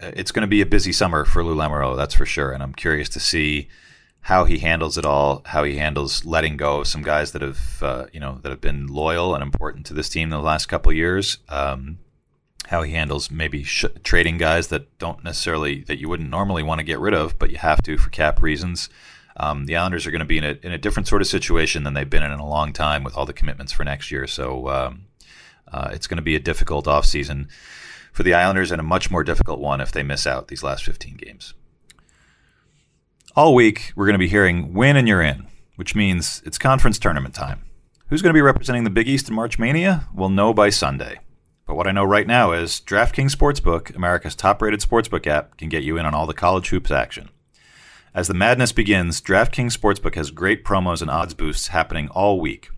it's 0.00 0.32
going 0.32 0.42
to 0.42 0.48
be 0.48 0.60
a 0.60 0.66
busy 0.66 0.92
summer 0.92 1.24
for 1.24 1.42
Lou 1.42 1.54
Lamoriello, 1.54 1.96
that's 1.96 2.14
for 2.14 2.26
sure, 2.26 2.52
and 2.52 2.62
I'm 2.62 2.74
curious 2.74 3.08
to 3.10 3.20
see– 3.20 3.68
how 4.26 4.44
he 4.44 4.58
handles 4.58 4.98
it 4.98 5.06
all, 5.06 5.40
how 5.44 5.62
he 5.62 5.76
handles 5.76 6.24
letting 6.24 6.56
go 6.56 6.80
of 6.80 6.88
some 6.88 7.02
guys 7.02 7.30
that 7.30 7.42
have 7.42 7.80
uh, 7.80 8.06
you 8.12 8.18
know 8.18 8.40
that 8.42 8.50
have 8.50 8.60
been 8.60 8.88
loyal 8.88 9.36
and 9.36 9.42
important 9.42 9.86
to 9.86 9.94
this 9.94 10.08
team 10.08 10.24
in 10.24 10.30
the 10.30 10.40
last 10.40 10.66
couple 10.66 10.92
years. 10.92 11.38
Um, 11.48 11.98
how 12.66 12.82
he 12.82 12.92
handles 12.92 13.30
maybe 13.30 13.62
sh- 13.62 13.84
trading 14.02 14.36
guys 14.36 14.66
that 14.66 14.98
don't 14.98 15.22
necessarily 15.22 15.82
that 15.84 16.00
you 16.00 16.08
wouldn't 16.08 16.28
normally 16.28 16.64
want 16.64 16.80
to 16.80 16.84
get 16.84 16.98
rid 16.98 17.14
of, 17.14 17.38
but 17.38 17.52
you 17.52 17.58
have 17.58 17.80
to 17.82 17.96
for 17.96 18.10
cap 18.10 18.42
reasons. 18.42 18.88
Um, 19.36 19.66
the 19.66 19.76
Islanders 19.76 20.08
are 20.08 20.10
going 20.10 20.18
to 20.18 20.24
be 20.24 20.38
in 20.38 20.44
a, 20.44 20.58
in 20.60 20.72
a 20.72 20.78
different 20.78 21.06
sort 21.06 21.22
of 21.22 21.28
situation 21.28 21.84
than 21.84 21.94
they've 21.94 22.10
been 22.10 22.24
in 22.24 22.32
in 22.32 22.40
a 22.40 22.48
long 22.48 22.72
time 22.72 23.04
with 23.04 23.16
all 23.16 23.26
the 23.26 23.32
commitments 23.32 23.70
for 23.70 23.84
next 23.84 24.10
year. 24.10 24.26
So 24.26 24.68
um, 24.68 25.04
uh, 25.70 25.90
it's 25.92 26.08
going 26.08 26.16
to 26.16 26.22
be 26.22 26.34
a 26.34 26.40
difficult 26.40 26.86
offseason 26.86 27.46
for 28.12 28.24
the 28.24 28.34
Islanders 28.34 28.72
and 28.72 28.80
a 28.80 28.84
much 28.84 29.08
more 29.08 29.22
difficult 29.22 29.60
one 29.60 29.80
if 29.80 29.92
they 29.92 30.02
miss 30.02 30.26
out 30.26 30.48
these 30.48 30.64
last 30.64 30.84
15 30.84 31.14
games. 31.14 31.54
All 33.36 33.54
week, 33.54 33.92
we're 33.94 34.06
going 34.06 34.14
to 34.14 34.18
be 34.18 34.28
hearing 34.28 34.72
win 34.72 34.96
and 34.96 35.06
you're 35.06 35.20
in, 35.20 35.46
which 35.74 35.94
means 35.94 36.42
it's 36.46 36.56
conference 36.56 36.98
tournament 36.98 37.34
time. 37.34 37.66
Who's 38.08 38.22
going 38.22 38.30
to 38.30 38.36
be 38.36 38.40
representing 38.40 38.84
the 38.84 38.88
Big 38.88 39.08
East 39.08 39.28
in 39.28 39.34
March 39.34 39.58
Mania? 39.58 40.08
We'll 40.14 40.30
know 40.30 40.54
by 40.54 40.70
Sunday. 40.70 41.20
But 41.66 41.74
what 41.74 41.86
I 41.86 41.92
know 41.92 42.04
right 42.04 42.26
now 42.26 42.52
is 42.52 42.80
DraftKings 42.80 43.36
Sportsbook, 43.36 43.94
America's 43.94 44.34
top 44.34 44.62
rated 44.62 44.80
sportsbook 44.80 45.26
app, 45.26 45.58
can 45.58 45.68
get 45.68 45.82
you 45.82 45.98
in 45.98 46.06
on 46.06 46.14
all 46.14 46.24
the 46.24 46.32
college 46.32 46.70
hoops 46.70 46.90
action. 46.90 47.28
As 48.14 48.26
the 48.26 48.32
madness 48.32 48.72
begins, 48.72 49.20
DraftKings 49.20 49.76
Sportsbook 49.76 50.14
has 50.14 50.30
great 50.30 50.64
promos 50.64 51.02
and 51.02 51.10
odds 51.10 51.34
boosts 51.34 51.68
happening 51.68 52.08
all 52.08 52.40
week. 52.40 52.70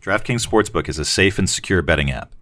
DraftKings 0.00 0.48
Sportsbook 0.48 0.88
is 0.88 0.98
a 0.98 1.04
safe 1.04 1.38
and 1.38 1.50
secure 1.50 1.82
betting 1.82 2.10
app. 2.10 2.34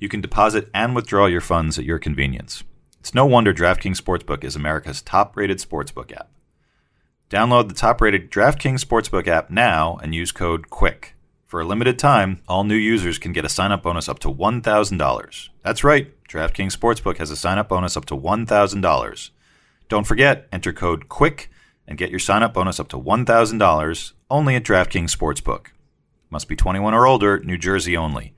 You 0.00 0.08
can 0.08 0.22
deposit 0.22 0.68
and 0.74 0.92
withdraw 0.96 1.26
your 1.26 1.40
funds 1.40 1.78
at 1.78 1.84
your 1.84 2.00
convenience. 2.00 2.64
It's 2.98 3.14
no 3.14 3.26
wonder 3.26 3.54
DraftKings 3.54 4.02
Sportsbook 4.02 4.42
is 4.42 4.56
America's 4.56 5.00
top 5.00 5.36
rated 5.36 5.58
sportsbook 5.58 6.10
app. 6.10 6.28
Download 7.32 7.66
the 7.66 7.74
top 7.74 8.02
rated 8.02 8.30
DraftKings 8.30 8.84
Sportsbook 8.84 9.26
app 9.26 9.48
now 9.48 9.98
and 10.02 10.14
use 10.14 10.32
code 10.32 10.68
QUICK. 10.68 11.14
For 11.46 11.62
a 11.62 11.64
limited 11.64 11.98
time, 11.98 12.42
all 12.46 12.62
new 12.62 12.74
users 12.74 13.18
can 13.18 13.32
get 13.32 13.46
a 13.46 13.48
sign 13.48 13.72
up 13.72 13.82
bonus 13.82 14.06
up 14.06 14.18
to 14.18 14.28
$1,000. 14.28 15.48
That's 15.62 15.82
right, 15.82 16.12
DraftKings 16.28 16.76
Sportsbook 16.76 17.16
has 17.16 17.30
a 17.30 17.36
sign 17.36 17.56
up 17.56 17.70
bonus 17.70 17.96
up 17.96 18.04
to 18.04 18.14
$1,000. 18.14 19.30
Don't 19.88 20.06
forget, 20.06 20.46
enter 20.52 20.74
code 20.74 21.08
QUICK 21.08 21.46
and 21.88 21.96
get 21.96 22.10
your 22.10 22.18
sign 22.18 22.42
up 22.42 22.52
bonus 22.52 22.78
up 22.78 22.88
to 22.88 23.00
$1,000 23.00 24.12
only 24.30 24.54
at 24.54 24.62
DraftKings 24.62 25.16
Sportsbook. 25.16 25.68
Must 26.28 26.46
be 26.46 26.54
21 26.54 26.92
or 26.92 27.06
older, 27.06 27.40
New 27.40 27.56
Jersey 27.56 27.96
only. 27.96 28.34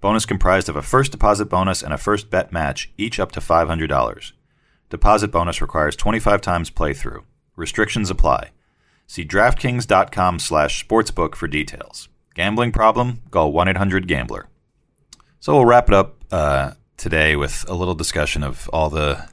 Bonus 0.00 0.24
comprised 0.24 0.68
of 0.68 0.76
a 0.76 0.82
first 0.82 1.10
deposit 1.10 1.46
bonus 1.46 1.82
and 1.82 1.92
a 1.92 1.98
first 1.98 2.30
bet 2.30 2.52
match, 2.52 2.92
each 2.96 3.18
up 3.18 3.32
to 3.32 3.40
$500. 3.40 4.32
Deposit 4.88 5.32
bonus 5.32 5.60
requires 5.60 5.96
25 5.96 6.40
times 6.40 6.70
playthrough. 6.70 7.24
Restrictions 7.56 8.10
apply. 8.10 8.50
See 9.06 9.24
DraftKings.com 9.24 10.38
slash 10.38 10.86
sportsbook 10.86 11.34
for 11.34 11.48
details. 11.48 12.08
Gambling 12.34 12.72
problem? 12.72 13.22
Call 13.30 13.52
1-800-GAMBLER. 13.52 14.48
So 15.40 15.54
we'll 15.54 15.64
wrap 15.64 15.88
it 15.88 15.94
up 15.94 16.16
uh, 16.30 16.72
today 16.96 17.36
with 17.36 17.64
a 17.68 17.74
little 17.74 17.94
discussion 17.94 18.42
of 18.42 18.68
all 18.72 18.90
the 18.90 19.28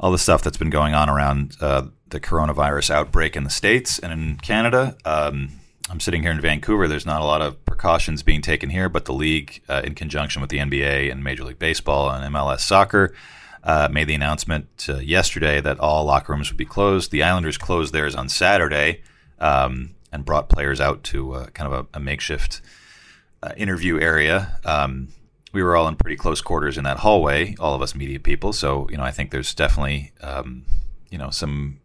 all 0.00 0.10
the 0.10 0.18
stuff 0.18 0.42
that's 0.42 0.56
been 0.56 0.70
going 0.70 0.94
on 0.94 1.08
around 1.08 1.56
uh, 1.60 1.82
the 2.08 2.18
coronavirus 2.18 2.90
outbreak 2.90 3.36
in 3.36 3.44
the 3.44 3.50
states 3.50 3.98
and 4.00 4.12
in 4.12 4.36
Canada. 4.36 4.96
Um, 5.04 5.50
I'm 5.88 6.00
sitting 6.00 6.22
here 6.22 6.32
in 6.32 6.40
Vancouver. 6.40 6.88
There's 6.88 7.06
not 7.06 7.20
a 7.20 7.24
lot 7.24 7.42
of 7.42 7.64
precautions 7.64 8.22
being 8.22 8.40
taken 8.40 8.70
here, 8.70 8.88
but 8.88 9.04
the 9.04 9.12
league, 9.12 9.62
uh, 9.68 9.82
in 9.84 9.94
conjunction 9.94 10.40
with 10.40 10.50
the 10.50 10.58
NBA 10.58 11.10
and 11.10 11.22
Major 11.22 11.44
League 11.44 11.58
Baseball 11.58 12.10
and 12.10 12.34
MLS 12.34 12.60
Soccer, 12.60 13.14
uh, 13.64 13.88
made 13.90 14.08
the 14.08 14.14
announcement 14.14 14.86
uh, 14.88 14.96
yesterday 14.98 15.60
that 15.60 15.78
all 15.78 16.04
locker 16.04 16.32
rooms 16.32 16.50
would 16.50 16.56
be 16.56 16.64
closed. 16.64 17.10
The 17.10 17.22
Islanders 17.22 17.58
closed 17.58 17.94
theirs 17.94 18.14
on 18.14 18.28
Saturday 18.28 19.02
um, 19.38 19.94
and 20.10 20.24
brought 20.24 20.48
players 20.48 20.80
out 20.80 21.02
to 21.04 21.32
uh, 21.32 21.46
kind 21.46 21.72
of 21.72 21.86
a, 21.86 21.98
a 21.98 22.00
makeshift 22.00 22.60
uh, 23.42 23.52
interview 23.56 24.00
area. 24.00 24.58
Um, 24.64 25.08
we 25.52 25.62
were 25.62 25.76
all 25.76 25.86
in 25.88 25.96
pretty 25.96 26.16
close 26.16 26.40
quarters 26.40 26.78
in 26.78 26.84
that 26.84 26.98
hallway, 26.98 27.54
all 27.60 27.74
of 27.74 27.82
us 27.82 27.94
media 27.94 28.18
people. 28.18 28.52
So 28.52 28.88
you 28.90 28.96
know, 28.96 29.04
I 29.04 29.10
think 29.10 29.30
there's 29.30 29.54
definitely 29.54 30.12
um, 30.20 30.64
you 31.10 31.18
know 31.18 31.30
some 31.30 31.80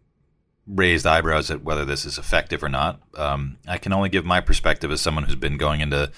raised 0.65 1.05
eyebrows 1.05 1.49
at 1.49 1.63
whether 1.63 1.85
this 1.85 2.05
is 2.05 2.17
effective 2.17 2.63
or 2.63 2.69
not. 2.69 3.01
Um, 3.15 3.57
I 3.67 3.77
can 3.77 3.93
only 3.93 4.09
give 4.09 4.25
my 4.25 4.41
perspective 4.41 4.91
as 4.91 5.01
someone 5.01 5.23
who's 5.23 5.35
been 5.35 5.57
going 5.57 5.81
into 5.81 6.11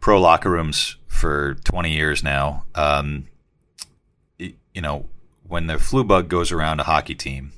pro 0.00 0.20
locker 0.20 0.50
rooms 0.50 0.96
for 1.06 1.54
20 1.64 1.92
years 1.92 2.22
now. 2.22 2.64
Um, 2.74 3.28
you 4.74 4.80
know, 4.80 5.06
when 5.46 5.66
the 5.66 5.78
flu 5.78 6.04
bug 6.04 6.28
goes 6.28 6.52
around 6.52 6.80
a 6.80 6.84
hockey 6.84 7.14
team, 7.14 7.52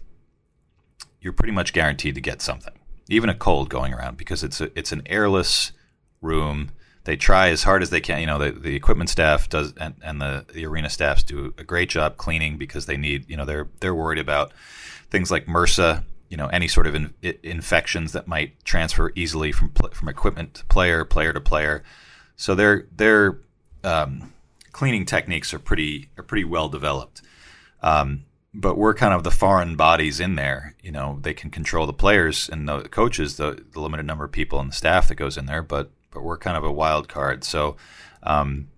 you're 1.20 1.32
pretty 1.32 1.52
much 1.52 1.72
guaranteed 1.72 2.14
to 2.14 2.20
get 2.20 2.42
something, 2.42 2.74
even 3.08 3.30
a 3.30 3.34
cold 3.34 3.68
going 3.68 3.94
around, 3.94 4.16
because 4.16 4.42
it's 4.42 4.60
a, 4.60 4.76
it's 4.76 4.92
an 4.92 5.02
airless 5.06 5.72
room. 6.20 6.70
They 7.04 7.16
try 7.16 7.48
as 7.48 7.64
hard 7.64 7.82
as 7.82 7.90
they 7.90 8.00
can. 8.00 8.20
You 8.20 8.26
know, 8.26 8.38
the, 8.38 8.52
the 8.52 8.74
equipment 8.74 9.10
staff 9.10 9.48
does, 9.48 9.72
and, 9.76 9.94
and 10.02 10.20
the, 10.20 10.46
the 10.52 10.66
arena 10.66 10.88
staffs 10.88 11.22
do 11.22 11.52
a 11.58 11.64
great 11.64 11.90
job 11.90 12.16
cleaning 12.16 12.56
because 12.58 12.86
they 12.86 12.96
need, 12.96 13.28
you 13.28 13.36
know, 13.36 13.44
they're 13.44 13.68
they're 13.80 13.94
worried 13.94 14.18
about 14.18 14.52
things 15.10 15.30
like 15.30 15.46
MRSA, 15.46 16.04
you 16.28 16.36
know, 16.36 16.46
any 16.46 16.68
sort 16.68 16.86
of 16.86 16.94
in, 16.94 17.12
infections 17.42 18.12
that 18.12 18.26
might 18.26 18.64
transfer 18.64 19.12
easily 19.14 19.52
from 19.52 19.72
from 19.92 20.08
equipment 20.08 20.54
to 20.54 20.64
player, 20.66 21.04
player 21.04 21.32
to 21.32 21.40
player. 21.40 21.82
So 22.36 22.54
their 22.54 22.86
their 22.96 23.38
um, 23.84 24.32
cleaning 24.72 25.04
techniques 25.04 25.54
are 25.54 25.58
pretty 25.58 26.10
are 26.16 26.24
pretty 26.24 26.44
well 26.44 26.68
developed. 26.68 27.22
Um, 27.82 28.24
but 28.54 28.76
we're 28.76 28.94
kind 28.94 29.14
of 29.14 29.24
the 29.24 29.30
foreign 29.30 29.76
bodies 29.76 30.20
in 30.20 30.34
there. 30.34 30.74
You 30.82 30.92
know, 30.92 31.18
they 31.22 31.32
can 31.32 31.50
control 31.50 31.86
the 31.86 31.92
players 31.92 32.50
and 32.50 32.68
the 32.68 32.82
coaches, 32.82 33.36
the, 33.36 33.64
the 33.72 33.80
limited 33.80 34.04
number 34.04 34.24
of 34.24 34.32
people 34.32 34.60
and 34.60 34.70
the 34.70 34.74
staff 34.74 35.08
that 35.08 35.14
goes 35.14 35.38
in 35.38 35.46
there. 35.46 35.62
But 35.62 35.90
but 36.10 36.22
we're 36.22 36.38
kind 36.38 36.56
of 36.56 36.64
a 36.64 36.72
wild 36.72 37.08
card. 37.08 37.44
So 37.44 37.76
um, 38.22 38.68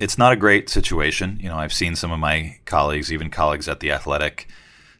it's 0.00 0.18
not 0.18 0.32
a 0.32 0.36
great 0.36 0.68
situation. 0.68 1.38
You 1.40 1.48
know, 1.48 1.56
I've 1.56 1.72
seen 1.72 1.94
some 1.96 2.10
of 2.10 2.18
my 2.18 2.58
colleagues, 2.64 3.12
even 3.12 3.30
colleagues 3.30 3.68
at 3.68 3.80
the 3.80 3.92
Athletic, 3.92 4.48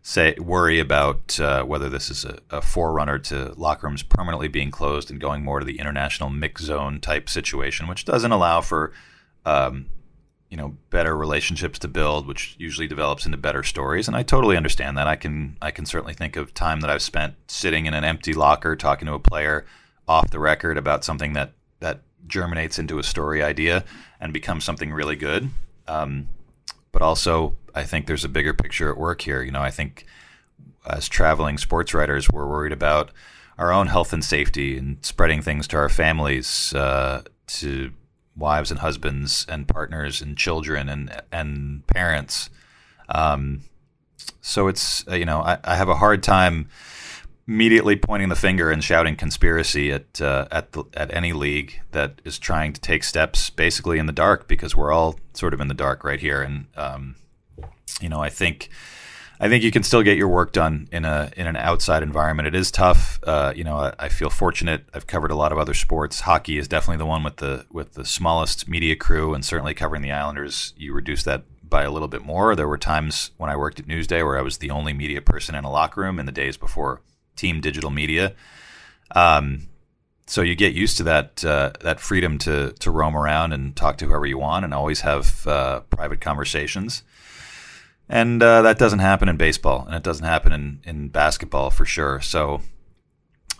say 0.02 0.34
worry 0.38 0.78
about 0.78 1.40
uh, 1.40 1.64
whether 1.64 1.88
this 1.88 2.10
is 2.10 2.26
a, 2.26 2.38
a, 2.50 2.60
forerunner 2.60 3.18
to 3.18 3.54
locker 3.56 3.86
rooms 3.86 4.02
permanently 4.02 4.48
being 4.48 4.70
closed 4.70 5.10
and 5.10 5.18
going 5.18 5.42
more 5.42 5.60
to 5.60 5.64
the 5.64 5.78
international 5.78 6.28
mix 6.28 6.62
zone 6.62 7.00
type 7.00 7.30
situation, 7.30 7.88
which 7.88 8.04
doesn't 8.04 8.30
allow 8.30 8.60
for 8.60 8.92
um, 9.46 9.86
you 10.54 10.56
know 10.56 10.76
better 10.90 11.16
relationships 11.16 11.80
to 11.80 11.88
build, 11.88 12.28
which 12.28 12.54
usually 12.60 12.86
develops 12.86 13.26
into 13.26 13.36
better 13.36 13.64
stories. 13.64 14.06
And 14.06 14.16
I 14.16 14.22
totally 14.22 14.56
understand 14.56 14.96
that. 14.96 15.08
I 15.08 15.16
can 15.16 15.56
I 15.60 15.72
can 15.72 15.84
certainly 15.84 16.14
think 16.14 16.36
of 16.36 16.54
time 16.54 16.80
that 16.82 16.90
I've 16.90 17.02
spent 17.02 17.34
sitting 17.48 17.86
in 17.86 17.94
an 17.94 18.04
empty 18.04 18.32
locker 18.34 18.76
talking 18.76 19.06
to 19.06 19.14
a 19.14 19.18
player 19.18 19.66
off 20.06 20.30
the 20.30 20.38
record 20.38 20.78
about 20.78 21.04
something 21.04 21.32
that 21.32 21.54
that 21.80 22.02
germinates 22.28 22.78
into 22.78 23.00
a 23.00 23.02
story 23.02 23.42
idea 23.42 23.84
and 24.20 24.32
becomes 24.32 24.62
something 24.62 24.92
really 24.92 25.16
good. 25.16 25.50
Um, 25.88 26.28
but 26.92 27.02
also 27.02 27.56
I 27.74 27.82
think 27.82 28.06
there's 28.06 28.24
a 28.24 28.28
bigger 28.28 28.54
picture 28.54 28.88
at 28.92 28.96
work 28.96 29.22
here. 29.22 29.42
You 29.42 29.50
know, 29.50 29.62
I 29.62 29.72
think 29.72 30.06
as 30.86 31.08
traveling 31.08 31.58
sports 31.58 31.92
writers, 31.92 32.30
we're 32.30 32.46
worried 32.46 32.72
about 32.72 33.10
our 33.58 33.72
own 33.72 33.88
health 33.88 34.12
and 34.12 34.24
safety 34.24 34.78
and 34.78 35.04
spreading 35.04 35.42
things 35.42 35.66
to 35.66 35.76
our 35.78 35.88
families, 35.88 36.72
uh, 36.74 37.22
to 37.48 37.92
wives 38.36 38.70
and 38.70 38.80
husbands 38.80 39.46
and 39.48 39.68
partners 39.68 40.20
and 40.20 40.36
children 40.36 40.88
and 40.88 41.22
and 41.32 41.86
parents. 41.86 42.50
Um, 43.08 43.62
so 44.40 44.68
it's 44.68 45.06
uh, 45.08 45.14
you 45.14 45.24
know 45.24 45.40
I, 45.40 45.58
I, 45.64 45.76
have 45.76 45.88
a 45.88 45.96
hard 45.96 46.22
time 46.22 46.68
immediately 47.46 47.96
pointing 47.96 48.30
the 48.30 48.36
finger 48.36 48.70
and 48.70 48.82
shouting 48.82 49.16
conspiracy 49.16 49.92
at 49.92 50.20
uh, 50.20 50.48
at 50.50 50.72
the, 50.72 50.84
at 50.94 51.14
any 51.14 51.32
league 51.32 51.80
that 51.92 52.20
is 52.24 52.38
trying 52.38 52.72
to 52.72 52.80
take 52.80 53.04
steps 53.04 53.50
basically 53.50 53.98
in 53.98 54.06
the 54.06 54.12
dark 54.12 54.48
because 54.48 54.74
we're 54.74 54.92
all 54.92 55.18
sort 55.34 55.52
of 55.52 55.60
in 55.60 55.68
the 55.68 55.74
dark 55.74 56.02
right 56.04 56.20
here 56.20 56.40
and 56.40 56.66
um, 56.76 57.16
you 58.00 58.08
know, 58.08 58.20
I 58.20 58.30
think 58.30 58.68
I 59.40 59.48
think 59.48 59.64
you 59.64 59.70
can 59.70 59.82
still 59.82 60.02
get 60.02 60.16
your 60.16 60.28
work 60.28 60.52
done 60.52 60.88
in 60.92 61.04
a 61.04 61.30
in 61.36 61.46
an 61.46 61.56
outside 61.56 62.02
environment. 62.02 62.46
It 62.46 62.54
is 62.54 62.70
tough. 62.70 63.18
Uh, 63.24 63.52
you 63.54 63.64
know, 63.64 63.76
I, 63.76 63.94
I, 63.98 64.08
feel 64.08 64.30
fortunate. 64.30 64.84
I've 64.94 65.06
covered 65.06 65.30
a 65.30 65.34
lot 65.34 65.50
of 65.50 65.58
other 65.58 65.74
sports. 65.74 66.20
Hockey 66.20 66.56
is 66.56 66.68
definitely 66.68 66.98
the 66.98 67.06
one 67.06 67.24
with 67.24 67.36
the 67.36 67.66
with 67.70 67.94
the 67.94 68.04
smallest 68.04 68.68
media 68.68 68.94
crew, 68.94 69.34
and 69.34 69.44
certainly 69.44 69.74
covering 69.74 70.02
the 70.02 70.12
Islanders, 70.12 70.72
you 70.76 70.92
reduce 70.92 71.24
that 71.24 71.44
by 71.68 71.82
a 71.82 71.90
little 71.90 72.08
bit 72.08 72.24
more. 72.24 72.54
There 72.54 72.68
were 72.68 72.78
times 72.78 73.32
when 73.36 73.50
I 73.50 73.56
worked 73.56 73.80
at 73.80 73.86
Newsday 73.86 74.24
where 74.24 74.38
I 74.38 74.42
was 74.42 74.58
the 74.58 74.70
only 74.70 74.92
media 74.92 75.20
person 75.20 75.54
in 75.54 75.64
a 75.64 75.70
locker 75.70 76.02
room 76.02 76.20
in 76.20 76.26
the 76.26 76.32
days 76.32 76.56
before 76.56 77.00
team 77.36 77.60
digital 77.60 77.90
media. 77.90 78.34
Um, 79.14 79.68
so 80.26 80.40
you 80.42 80.54
get 80.54 80.72
used 80.72 80.96
to 80.98 81.02
that 81.04 81.44
uh, 81.44 81.72
that 81.80 82.00
freedom 82.00 82.38
to 82.38 82.72
to 82.72 82.90
roam 82.90 83.16
around 83.16 83.52
and 83.52 83.74
talk 83.74 83.98
to 83.98 84.06
whoever 84.06 84.26
you 84.26 84.38
want, 84.38 84.64
and 84.64 84.72
always 84.72 85.00
have 85.00 85.46
uh, 85.46 85.80
private 85.80 86.20
conversations. 86.20 87.02
And 88.08 88.42
uh, 88.42 88.62
that 88.62 88.78
doesn't 88.78 88.98
happen 88.98 89.28
in 89.28 89.36
baseball, 89.36 89.84
and 89.86 89.94
it 89.94 90.02
doesn't 90.02 90.26
happen 90.26 90.52
in, 90.52 90.80
in 90.84 91.08
basketball 91.08 91.70
for 91.70 91.86
sure. 91.86 92.20
So 92.20 92.60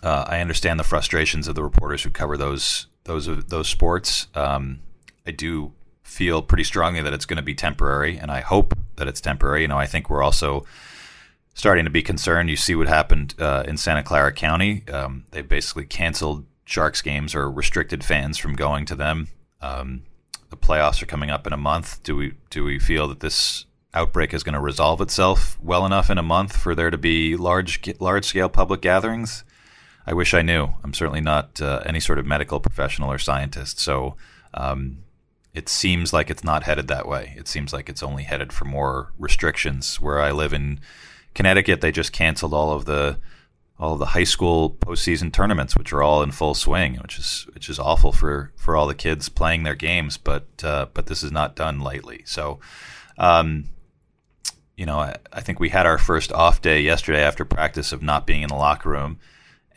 uh, 0.03 0.25
I 0.27 0.39
understand 0.39 0.79
the 0.79 0.83
frustrations 0.83 1.47
of 1.47 1.55
the 1.55 1.63
reporters 1.63 2.03
who 2.03 2.09
cover 2.11 2.37
those 2.37 2.87
those 3.05 3.25
those 3.45 3.67
sports. 3.67 4.27
Um, 4.35 4.79
I 5.25 5.31
do 5.31 5.73
feel 6.03 6.41
pretty 6.43 6.63
strongly 6.63 7.01
that 7.01 7.13
it's 7.13 7.25
going 7.25 7.37
to 7.37 7.43
be 7.43 7.55
temporary, 7.55 8.17
and 8.17 8.29
I 8.29 8.41
hope 8.41 8.77
that 8.97 9.07
it's 9.07 9.19
temporary. 9.19 9.63
You 9.63 9.67
know, 9.67 9.79
I 9.79 9.87
think 9.87 10.09
we're 10.09 10.23
also 10.23 10.63
starting 11.55 11.85
to 11.85 11.91
be 11.91 12.03
concerned. 12.03 12.49
You 12.49 12.55
see 12.55 12.75
what 12.75 12.87
happened 12.87 13.33
uh, 13.39 13.63
in 13.67 13.77
Santa 13.77 14.03
Clara 14.03 14.31
County. 14.31 14.83
Um, 14.89 15.25
they 15.31 15.41
basically 15.41 15.85
canceled 15.85 16.45
Sharks 16.65 17.01
games 17.01 17.33
or 17.33 17.49
restricted 17.49 18.03
fans 18.03 18.37
from 18.37 18.55
going 18.55 18.85
to 18.85 18.95
them. 18.95 19.29
Um, 19.61 20.03
the 20.49 20.57
playoffs 20.57 21.01
are 21.01 21.07
coming 21.07 21.31
up 21.31 21.47
in 21.47 21.53
a 21.53 21.57
month. 21.57 22.03
Do 22.03 22.15
we 22.15 22.33
do 22.51 22.63
we 22.63 22.77
feel 22.77 23.07
that 23.07 23.21
this 23.21 23.64
outbreak 23.95 24.33
is 24.33 24.43
going 24.43 24.53
to 24.53 24.59
resolve 24.59 25.01
itself 25.01 25.57
well 25.61 25.85
enough 25.85 26.09
in 26.09 26.17
a 26.17 26.23
month 26.23 26.55
for 26.55 26.75
there 26.75 26.91
to 26.91 26.97
be 26.97 27.35
large 27.35 27.81
large 27.99 28.25
scale 28.25 28.49
public 28.49 28.81
gatherings. 28.81 29.43
I 30.05 30.13
wish 30.13 30.33
I 30.33 30.41
knew. 30.43 30.69
I'm 30.83 30.93
certainly 30.93 31.21
not 31.21 31.59
uh, 31.61 31.81
any 31.85 31.99
sort 31.99 32.19
of 32.19 32.25
medical 32.25 32.59
professional 32.59 33.11
or 33.11 33.17
scientist, 33.17 33.79
so 33.79 34.15
um, 34.53 34.99
it 35.53 35.69
seems 35.69 36.13
like 36.13 36.29
it's 36.29 36.43
not 36.43 36.63
headed 36.63 36.87
that 36.89 37.07
way. 37.07 37.33
It 37.37 37.47
seems 37.47 37.73
like 37.73 37.89
it's 37.89 38.03
only 38.03 38.23
headed 38.23 38.53
for 38.53 38.65
more 38.65 39.13
restrictions. 39.17 39.99
Where 39.99 40.19
I 40.19 40.31
live 40.31 40.53
in 40.53 40.79
Connecticut, 41.33 41.81
they 41.81 41.91
just 41.91 42.11
canceled 42.11 42.53
all 42.53 42.71
of 42.71 42.85
the 42.85 43.17
all 43.77 43.93
of 43.93 43.99
the 43.99 44.05
high 44.07 44.23
school 44.23 44.69
postseason 44.69 45.33
tournaments, 45.33 45.75
which 45.75 45.91
are 45.91 46.01
all 46.01 46.23
in 46.23 46.31
full 46.31 46.53
swing, 46.53 46.95
which 47.01 47.17
is 47.17 47.47
which 47.53 47.69
is 47.69 47.79
awful 47.79 48.11
for, 48.11 48.51
for 48.55 48.75
all 48.75 48.87
the 48.87 48.95
kids 48.95 49.27
playing 49.29 49.63
their 49.63 49.75
games. 49.75 50.17
But 50.17 50.47
uh, 50.63 50.87
but 50.93 51.07
this 51.07 51.23
is 51.23 51.31
not 51.31 51.55
done 51.55 51.79
lightly. 51.79 52.23
So 52.25 52.59
um, 53.17 53.65
you 54.75 54.85
know, 54.85 54.99
I, 54.99 55.15
I, 55.31 55.41
think 55.41 55.59
we 55.59 55.69
had 55.69 55.85
our 55.85 55.97
first 55.97 56.31
off 56.31 56.61
day 56.61 56.81
yesterday 56.81 57.21
after 57.21 57.45
practice 57.45 57.91
of 57.91 58.01
not 58.01 58.27
being 58.27 58.41
in 58.41 58.49
the 58.49 58.55
locker 58.55 58.89
room, 58.89 59.19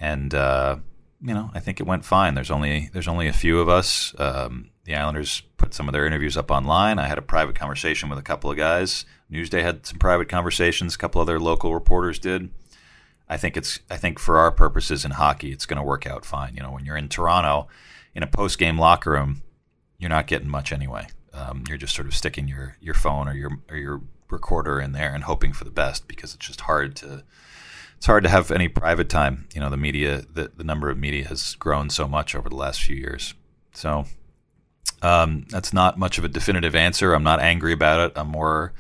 and 0.01 0.35
uh, 0.35 0.77
you 1.21 1.35
know, 1.35 1.51
I 1.55 1.61
think 1.61 1.81
it 1.81 1.87
went 1.87 2.05
fine. 2.05 2.35
There's 2.35 2.51
only 2.51 2.91
there's 2.93 3.09
only 3.09 3.29
a 3.29 3.33
few 3.33 3.61
of 3.61 3.69
us. 3.69 4.15
Um, 4.19 4.71
the 4.85 4.95
Islanders 4.95 5.43
put 5.57 5.75
some 5.75 5.89
of 5.89 5.93
their 5.93 6.07
interviews 6.07 6.37
up 6.37 6.51
online. 6.51 6.99
I 6.99 7.07
had 7.07 7.19
a 7.19 7.23
private 7.23 7.55
conversation 7.55 8.09
with 8.09 8.19
a 8.19 8.23
couple 8.23 8.51
of 8.51 8.57
guys. 8.57 9.05
Newsday 9.31 9.63
had 9.63 9.85
some 9.87 9.99
private 9.99 10.29
conversations. 10.29 10.95
A 10.95 10.99
couple 10.99 11.21
other 11.21 11.39
local 11.39 11.75
reporters 11.75 12.19
did. 12.19 12.51
I 13.29 13.37
think 13.37 13.57
it's 13.57 13.81
I 13.91 13.97
think 13.97 14.19
for 14.19 14.39
our 14.39 14.51
purposes 14.51 15.05
in 15.05 15.13
hockey, 15.13 15.53
it's 15.53 15.67
going 15.67 15.77
to 15.77 15.83
work 15.83 16.07
out 16.07 16.25
fine. 16.25 16.55
You 16.55 16.63
know, 16.63 16.73
when 16.73 16.85
you're 16.85 16.97
in 16.97 17.09
Toronto, 17.09 17.69
in 18.15 18.23
a 18.23 18.27
post 18.27 18.59
game 18.59 18.79
locker 18.79 19.13
room, 19.13 19.43
you're 19.99 20.09
not 20.09 20.27
getting 20.27 20.49
much 20.49 20.73
anyway. 20.73 21.09
Um, 21.35 21.65
you're 21.69 21.79
just 21.79 21.95
sort 21.95 22.09
of 22.09 22.15
sticking 22.15 22.49
your 22.49 22.77
your 22.81 22.95
phone 22.95 23.29
or 23.29 23.35
your 23.35 23.51
or 23.69 23.77
your 23.77 24.01
recorder 24.31 24.81
in 24.81 24.93
there 24.93 25.15
and 25.15 25.25
hoping 25.25 25.53
for 25.53 25.65
the 25.65 25.71
best 25.71 26.09
because 26.09 26.35
it's 26.35 26.47
just 26.47 26.63
hard 26.63 26.97
to 26.97 27.25
it's 27.99 28.07
hard 28.07 28.23
to 28.23 28.31
have 28.31 28.53
any 28.53 28.69
private 28.69 29.09
time. 29.09 29.49
You 29.53 29.61
know, 29.61 29.71
the 29.71 29.77
media, 29.77 30.23
the, 30.33 30.53
the 30.57 30.63
number 30.63 30.89
of 30.89 30.97
media 30.97 31.27
has 31.27 31.57
grown 31.57 31.91
so 31.91 32.07
much 32.07 32.37
over 32.37 32.49
the 32.49 32.55
last 32.55 32.81
few 32.81 32.95
years. 32.95 33.35
So 33.73 34.05
um, 35.03 35.47
that's 35.51 35.73
not 35.73 35.99
much 35.99 36.17
of 36.17 36.25
a 36.25 36.29
definitive 36.29 36.77
answer. 36.77 37.13
I'm 37.13 37.25
not 37.25 37.41
angry 37.41 37.73
about 37.73 37.99
it. 37.99 38.13
I'm 38.17 38.29
more 38.29 38.73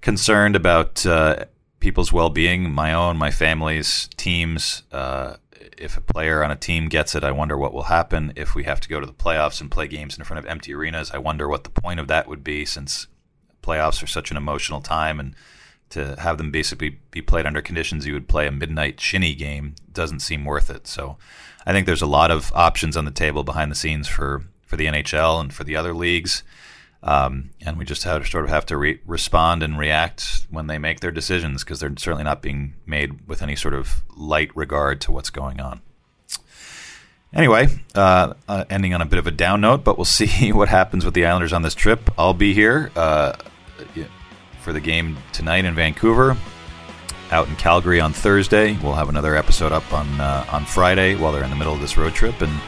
concerned 0.00 0.56
about 0.56 1.06
uh, 1.06 1.44
people's 1.78 2.12
well 2.12 2.30
being, 2.30 2.72
my 2.72 2.92
own, 2.92 3.16
my 3.16 3.30
family's, 3.30 4.08
teams. 4.16 4.82
Uh, 4.90 5.36
if 5.76 5.96
a 5.96 6.00
player 6.00 6.42
on 6.42 6.50
a 6.50 6.56
team 6.56 6.88
gets 6.88 7.14
it, 7.14 7.22
I 7.22 7.30
wonder 7.30 7.56
what 7.56 7.72
will 7.72 7.84
happen. 7.84 8.32
If 8.34 8.56
we 8.56 8.64
have 8.64 8.80
to 8.80 8.88
go 8.88 8.98
to 8.98 9.06
the 9.06 9.12
playoffs 9.12 9.60
and 9.60 9.70
play 9.70 9.86
games 9.86 10.18
in 10.18 10.24
front 10.24 10.38
of 10.38 10.46
empty 10.46 10.74
arenas, 10.74 11.12
I 11.12 11.18
wonder 11.18 11.48
what 11.48 11.62
the 11.62 11.70
point 11.70 12.00
of 12.00 12.08
that 12.08 12.26
would 12.26 12.42
be 12.42 12.64
since 12.64 13.06
playoffs 13.62 14.02
are 14.02 14.06
such 14.06 14.30
an 14.30 14.36
emotional 14.36 14.80
time 14.80 15.20
and 15.20 15.34
to 15.90 16.16
have 16.20 16.38
them 16.38 16.50
basically 16.50 16.98
be 17.10 17.22
played 17.22 17.46
under 17.46 17.62
conditions 17.62 18.06
you 18.06 18.12
would 18.12 18.28
play 18.28 18.46
a 18.46 18.52
midnight 18.52 19.00
shinny 19.00 19.34
game 19.34 19.74
doesn't 19.92 20.20
seem 20.20 20.44
worth 20.44 20.70
it. 20.70 20.86
So 20.86 21.16
I 21.66 21.72
think 21.72 21.86
there's 21.86 22.02
a 22.02 22.06
lot 22.06 22.30
of 22.30 22.52
options 22.54 22.96
on 22.96 23.04
the 23.04 23.10
table 23.10 23.44
behind 23.44 23.70
the 23.70 23.76
scenes 23.76 24.08
for, 24.08 24.44
for 24.62 24.76
the 24.76 24.86
NHL 24.86 25.40
and 25.40 25.52
for 25.52 25.64
the 25.64 25.76
other 25.76 25.94
leagues. 25.94 26.42
Um, 27.02 27.50
and 27.64 27.78
we 27.78 27.84
just 27.84 28.02
have, 28.04 28.24
to 28.24 28.30
sort 28.30 28.44
of 28.44 28.50
have 28.50 28.66
to 28.66 28.76
re- 28.76 29.00
respond 29.06 29.62
and 29.62 29.78
react 29.78 30.46
when 30.50 30.66
they 30.66 30.78
make 30.78 31.00
their 31.00 31.12
decisions 31.12 31.62
because 31.62 31.78
they're 31.78 31.94
certainly 31.96 32.24
not 32.24 32.42
being 32.42 32.74
made 32.86 33.28
with 33.28 33.40
any 33.40 33.54
sort 33.54 33.74
of 33.74 34.02
light 34.16 34.54
regard 34.56 35.00
to 35.02 35.12
what's 35.12 35.30
going 35.30 35.60
on. 35.60 35.80
Anyway, 37.34 37.68
uh, 37.94 38.32
uh, 38.48 38.64
ending 38.70 38.94
on 38.94 39.02
a 39.02 39.06
bit 39.06 39.18
of 39.18 39.26
a 39.26 39.30
down 39.30 39.60
note, 39.60 39.84
but 39.84 39.98
we'll 39.98 40.04
see 40.06 40.52
what 40.52 40.68
happens 40.68 41.04
with 41.04 41.14
the 41.14 41.26
Islanders 41.26 41.52
on 41.52 41.62
this 41.62 41.74
trip. 41.74 42.10
I'll 42.18 42.34
be 42.34 42.54
here 42.54 42.90
uh, 42.96 43.34
for 44.60 44.72
the 44.72 44.80
game 44.80 45.18
tonight 45.32 45.64
in 45.64 45.74
Vancouver. 45.74 46.36
Out 47.30 47.46
in 47.46 47.56
Calgary 47.56 48.00
on 48.00 48.14
Thursday. 48.14 48.78
We'll 48.82 48.94
have 48.94 49.10
another 49.10 49.36
episode 49.36 49.70
up 49.70 49.92
on 49.92 50.06
uh, 50.18 50.46
on 50.50 50.64
Friday 50.64 51.14
while 51.14 51.30
they're 51.30 51.44
in 51.44 51.50
the 51.50 51.56
middle 51.56 51.74
of 51.74 51.80
this 51.80 51.98
road 51.98 52.14
trip. 52.14 52.40
And 52.40 52.58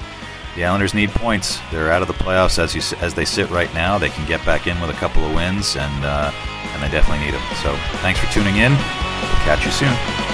the 0.54 0.66
Islanders 0.66 0.92
need 0.92 1.08
points. 1.10 1.58
They're 1.70 1.90
out 1.90 2.02
of 2.02 2.08
the 2.08 2.14
playoffs 2.14 2.58
as 2.58 2.74
you 2.74 2.82
as 3.00 3.14
they 3.14 3.24
sit 3.24 3.48
right 3.48 3.72
now. 3.72 3.96
They 3.96 4.10
can 4.10 4.28
get 4.28 4.44
back 4.44 4.66
in 4.66 4.78
with 4.78 4.90
a 4.90 4.94
couple 4.94 5.24
of 5.24 5.34
wins, 5.34 5.76
and 5.76 6.04
uh, 6.04 6.30
and 6.34 6.82
they 6.82 6.90
definitely 6.90 7.24
need 7.24 7.32
them. 7.32 7.42
So 7.62 7.74
thanks 8.02 8.20
for 8.20 8.30
tuning 8.32 8.56
in. 8.56 8.72
We'll 8.72 9.44
catch 9.46 9.64
you 9.64 9.70
soon. 9.70 10.29